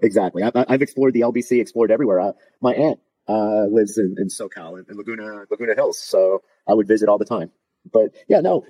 Exactly. 0.00 0.42
I, 0.42 0.64
have 0.68 0.82
explored 0.82 1.14
the 1.14 1.20
LBC, 1.20 1.60
explored 1.60 1.90
everywhere. 1.90 2.20
Uh, 2.20 2.32
my 2.60 2.74
aunt 2.74 3.00
uh, 3.28 3.64
lives 3.66 3.96
in, 3.96 4.16
in 4.18 4.28
SoCal 4.28 4.78
in, 4.78 4.86
in 4.90 4.96
Laguna 4.96 5.44
Laguna 5.50 5.74
Hills, 5.74 6.02
so 6.02 6.42
I 6.68 6.74
would 6.74 6.88
visit 6.88 7.08
all 7.08 7.18
the 7.18 7.24
time. 7.24 7.50
But 7.90 8.14
yeah, 8.28 8.40
no, 8.40 8.64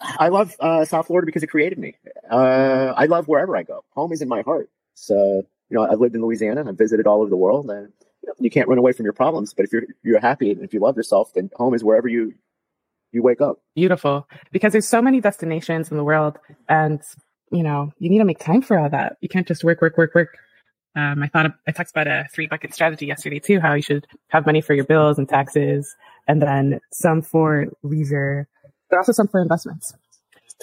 I 0.00 0.28
love 0.28 0.54
uh, 0.60 0.84
South 0.84 1.06
Florida 1.06 1.26
because 1.26 1.42
it 1.42 1.48
created 1.48 1.78
me. 1.78 1.96
Uh, 2.30 2.92
I 2.96 3.06
love 3.06 3.28
wherever 3.28 3.56
I 3.56 3.62
go. 3.62 3.84
Home 3.90 4.12
is 4.12 4.22
in 4.22 4.28
my 4.28 4.42
heart. 4.42 4.70
So 4.96 5.42
you 5.70 5.76
know, 5.76 5.88
I've 5.90 6.00
lived 6.00 6.14
in 6.14 6.22
Louisiana 6.22 6.60
and 6.60 6.68
I've 6.68 6.78
visited 6.78 7.06
all 7.06 7.20
over 7.20 7.30
the 7.30 7.36
world, 7.36 7.70
and 7.70 7.92
you, 8.22 8.28
know, 8.28 8.34
you 8.38 8.50
can't 8.50 8.68
run 8.68 8.78
away 8.78 8.92
from 8.92 9.04
your 9.04 9.12
problems. 9.12 9.54
But 9.54 9.66
if 9.66 9.72
you're 9.72 9.84
you're 10.02 10.20
happy 10.20 10.50
and 10.50 10.62
if 10.62 10.74
you 10.74 10.80
love 10.80 10.96
yourself, 10.96 11.32
then 11.34 11.50
home 11.54 11.74
is 11.74 11.84
wherever 11.84 12.08
you 12.08 12.34
you 13.12 13.22
wake 13.22 13.40
up. 13.40 13.60
Beautiful, 13.74 14.28
because 14.52 14.72
there's 14.72 14.88
so 14.88 15.00
many 15.00 15.20
destinations 15.20 15.90
in 15.90 15.96
the 15.96 16.04
world, 16.04 16.38
and 16.68 17.00
you 17.52 17.62
know, 17.62 17.92
you 17.98 18.10
need 18.10 18.18
to 18.18 18.24
make 18.24 18.40
time 18.40 18.62
for 18.62 18.78
all 18.78 18.90
that. 18.90 19.16
You 19.20 19.28
can't 19.28 19.46
just 19.46 19.62
work, 19.62 19.80
work, 19.80 19.96
work, 19.96 20.14
work 20.14 20.36
um, 20.96 21.22
I 21.22 21.28
thought 21.28 21.52
I 21.68 21.72
talked 21.72 21.90
about 21.90 22.06
a 22.06 22.26
three 22.32 22.46
bucket 22.46 22.72
strategy 22.72 23.06
yesterday 23.06 23.38
too, 23.38 23.60
how 23.60 23.74
you 23.74 23.82
should 23.82 24.06
have 24.28 24.46
money 24.46 24.62
for 24.62 24.72
your 24.72 24.86
bills 24.86 25.18
and 25.18 25.28
taxes, 25.28 25.94
and 26.26 26.40
then 26.40 26.80
some 26.90 27.20
for 27.20 27.66
leisure, 27.82 28.48
but 28.88 28.96
also 28.96 29.12
some 29.12 29.28
for 29.28 29.40
investments. 29.40 29.92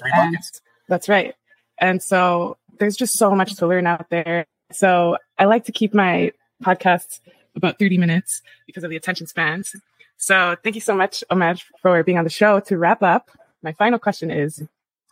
Three 0.02 0.12
buckets. 0.12 0.62
that's 0.90 1.08
right. 1.08 1.36
And 1.80 2.02
so 2.02 2.58
there's 2.80 2.96
just 2.96 3.18
so 3.18 3.36
much 3.36 3.56
to 3.56 3.68
learn 3.68 3.88
out 3.88 4.10
there. 4.10 4.46
So 4.72 5.18
I 5.38 5.46
like 5.46 5.66
to 5.66 5.72
keep 5.72 5.94
my 5.94 6.32
podcasts 6.64 7.20
about 7.56 7.80
30 7.80 7.98
minutes 7.98 8.42
because 8.66 8.84
of 8.84 8.90
the 8.90 8.96
attention 8.96 9.28
spans. 9.28 9.76
So 10.18 10.56
thank 10.64 10.76
you 10.76 10.82
so 10.82 10.96
much, 10.96 11.24
Omar, 11.30 11.56
for 11.82 12.04
being 12.04 12.18
on 12.18 12.24
the 12.24 12.30
show. 12.30 12.60
To 12.62 12.78
wrap 12.78 13.04
up, 13.04 13.30
my 13.62 13.74
final 13.74 14.00
question 14.00 14.32
is 14.32 14.64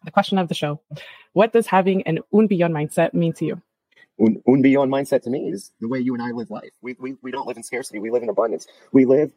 the 0.04 0.12
question 0.12 0.38
of 0.38 0.48
the 0.48 0.56
show. 0.56 0.80
What 1.34 1.54
does 1.54 1.68
having 1.68 2.04
an 2.04 2.20
un 2.34 2.48
billón 2.48 2.72
mindset 2.72 3.14
mean 3.14 3.34
to 3.34 3.46
you? 3.46 3.62
un, 4.22 4.42
un 4.48 4.62
billón 4.62 4.90
mindset 4.90 5.24
to 5.24 5.30
me 5.30 5.50
is 5.50 5.72
the 5.80 5.88
way 5.88 6.00
you 6.00 6.14
and 6.14 6.22
I 6.22 6.32
live 6.32 6.52
life. 6.52 6.72
We, 6.82 6.96
we, 7.00 7.16
we 7.22 7.32
don't 7.32 7.48
live 7.48 7.58
in 7.58 7.64
scarcity. 7.64 8.00
We 8.00 8.12
live 8.12 8.24
in 8.24 8.30
abundance. 8.30 8.68
We 8.92 9.06
live, 9.06 9.32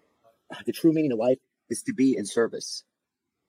the 0.66 0.72
true 0.72 0.92
meaning 0.92 1.12
of 1.12 1.18
life 1.18 1.38
is 1.70 1.82
to 1.84 1.94
be 1.94 2.16
in 2.16 2.26
service. 2.26 2.84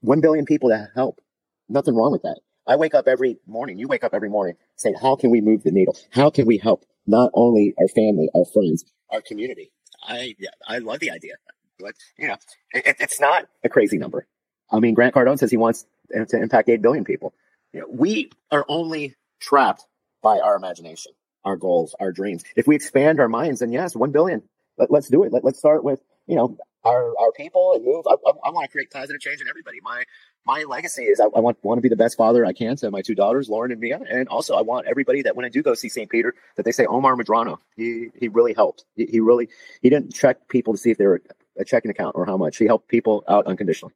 One 0.01 0.21
billion 0.21 0.45
people 0.45 0.69
to 0.69 0.89
help. 0.95 1.19
Nothing 1.67 1.95
wrong 1.95 2.11
with 2.11 2.23
that. 2.23 2.39
I 2.67 2.75
wake 2.75 2.95
up 2.95 3.08
every 3.08 3.38
morning. 3.45 3.78
You 3.78 3.88
wake 3.88 4.04
up 4.04 4.13
every 4.13 4.30
morning 4.30 4.56
saying, 4.75 4.95
how 5.01 5.15
can 5.15 5.30
we 5.30 5.41
move 5.41 5.63
the 5.63 5.71
needle? 5.71 5.95
How 6.12 6.30
can 6.30 6.45
we 6.45 6.58
help 6.58 6.86
not 7.06 7.32
only 7.34 7.73
our 7.80 7.88
family, 7.88 8.30
our 8.36 8.45
friends, 8.45 8.86
our 9.12 9.21
community? 9.21 9.71
I, 10.04 10.36
I 10.67 10.80
love 10.80 10.99
the 10.99 11.12
idea, 11.12 11.34
but 11.80 11.93
you 12.17 12.28
know, 12.28 12.38
it, 12.71 12.97
it's 12.99 13.19
not 13.19 13.47
a 13.63 13.69
crazy 13.69 13.97
number. 13.97 14.28
I 14.71 14.80
mean, 14.80 14.93
Grant 14.93 15.13
Cardone 15.13 15.38
says 15.38 15.51
he 15.51 15.58
wants 15.58 15.86
to 16.12 16.41
impact 16.41 16.69
8 16.69 16.82
billion 16.82 17.04
people. 17.04 17.34
You 17.71 17.82
know, 17.82 17.88
we 17.89 18.32
are 18.51 18.65
only 18.67 19.15
trapped 19.39 19.86
by 20.21 20.39
our 20.39 20.56
imagination 20.56 21.12
our 21.45 21.56
goals, 21.56 21.95
our 21.99 22.12
dreams. 22.12 22.43
If 22.56 22.67
we 22.67 22.75
expand 22.75 23.19
our 23.19 23.30
minds, 23.30 23.60
then 23.62 23.71
yes, 23.71 23.95
one 23.95 24.12
billion. 24.12 24.41
Let, 24.78 24.91
us 24.91 25.08
do 25.08 25.23
it. 25.23 25.32
Let, 25.32 25.45
us 25.45 25.58
start 25.58 25.84
with 25.84 26.01
you 26.28 26.36
know 26.36 26.58
our 26.84 27.13
our 27.17 27.32
people 27.32 27.73
and 27.75 27.86
move. 27.86 28.06
I, 28.08 28.13
I, 28.13 28.32
I 28.45 28.49
want 28.49 28.65
to 28.65 28.71
create 28.71 28.91
positive 28.91 29.21
change 29.21 29.39
in 29.39 29.47
everybody. 29.47 29.80
My 29.82 30.04
my 30.45 30.63
legacy 30.63 31.03
is 31.03 31.19
I, 31.19 31.25
I, 31.25 31.39
want 31.39 31.58
want 31.63 31.77
to 31.77 31.81
be 31.81 31.89
the 31.89 31.95
best 31.95 32.17
father 32.17 32.45
I 32.45 32.53
can 32.53 32.75
to 32.77 32.91
my 32.91 33.01
two 33.01 33.15
daughters, 33.15 33.49
Lauren 33.49 33.71
and 33.71 33.81
Mia, 33.81 33.99
and 34.10 34.27
also 34.29 34.55
I 34.55 34.62
want 34.62 34.88
everybody 34.88 35.21
that 35.23 35.36
when 35.36 35.45
I 35.45 35.49
do 35.49 35.63
go 35.63 35.73
see 35.73 35.89
St. 35.89 36.10
Peter 36.10 36.36
that 36.55 36.63
they 36.63 36.71
say 36.71 36.86
Omar 36.86 37.15
Medrano. 37.15 37.58
He 37.75 38.10
he 38.19 38.27
really 38.27 38.53
helped. 38.53 38.86
He, 38.95 39.05
he 39.05 39.19
really 39.19 39.49
he 39.81 39.89
didn't 39.89 40.13
check 40.13 40.47
people 40.47 40.73
to 40.73 40.77
see 40.77 40.91
if 40.91 40.97
they 40.97 41.08
were 41.08 41.21
a 41.58 41.65
checking 41.65 41.91
account 41.91 42.15
or 42.15 42.25
how 42.25 42.38
much. 42.38 42.58
He 42.58 42.65
helped 42.65 42.88
people 42.88 43.23
out 43.27 43.47
unconditionally. 43.47 43.93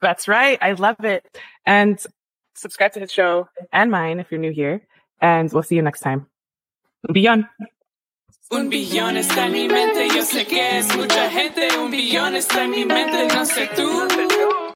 That's 0.00 0.28
right. 0.28 0.58
I 0.60 0.72
love 0.72 1.04
it. 1.04 1.26
And 1.66 2.04
subscribe 2.54 2.92
to 2.92 3.00
his 3.00 3.12
show 3.12 3.48
and 3.72 3.90
mine 3.90 4.20
if 4.20 4.30
you're 4.30 4.40
new 4.40 4.52
here. 4.52 4.82
And 5.20 5.52
we'll 5.52 5.62
see 5.62 5.76
you 5.76 5.82
next 5.82 6.00
time. 6.00 6.26
Un 7.08 7.14
billón. 7.14 7.48
Un 8.50 8.70
billón 8.70 9.16
está 9.16 9.46
en 9.46 9.52
mi 9.52 9.68
mente, 9.68 10.08
yo 10.08 10.22
sé 10.22 10.46
que 10.46 10.78
es 10.78 10.96
mucha 10.96 11.28
gente. 11.28 11.68
Un 11.78 11.90
billón 11.90 12.34
está 12.34 12.64
en 12.64 12.70
mi 12.70 12.84
mente, 12.84 13.28
no 13.28 13.44
sé 13.44 13.68
tú. 13.76 14.37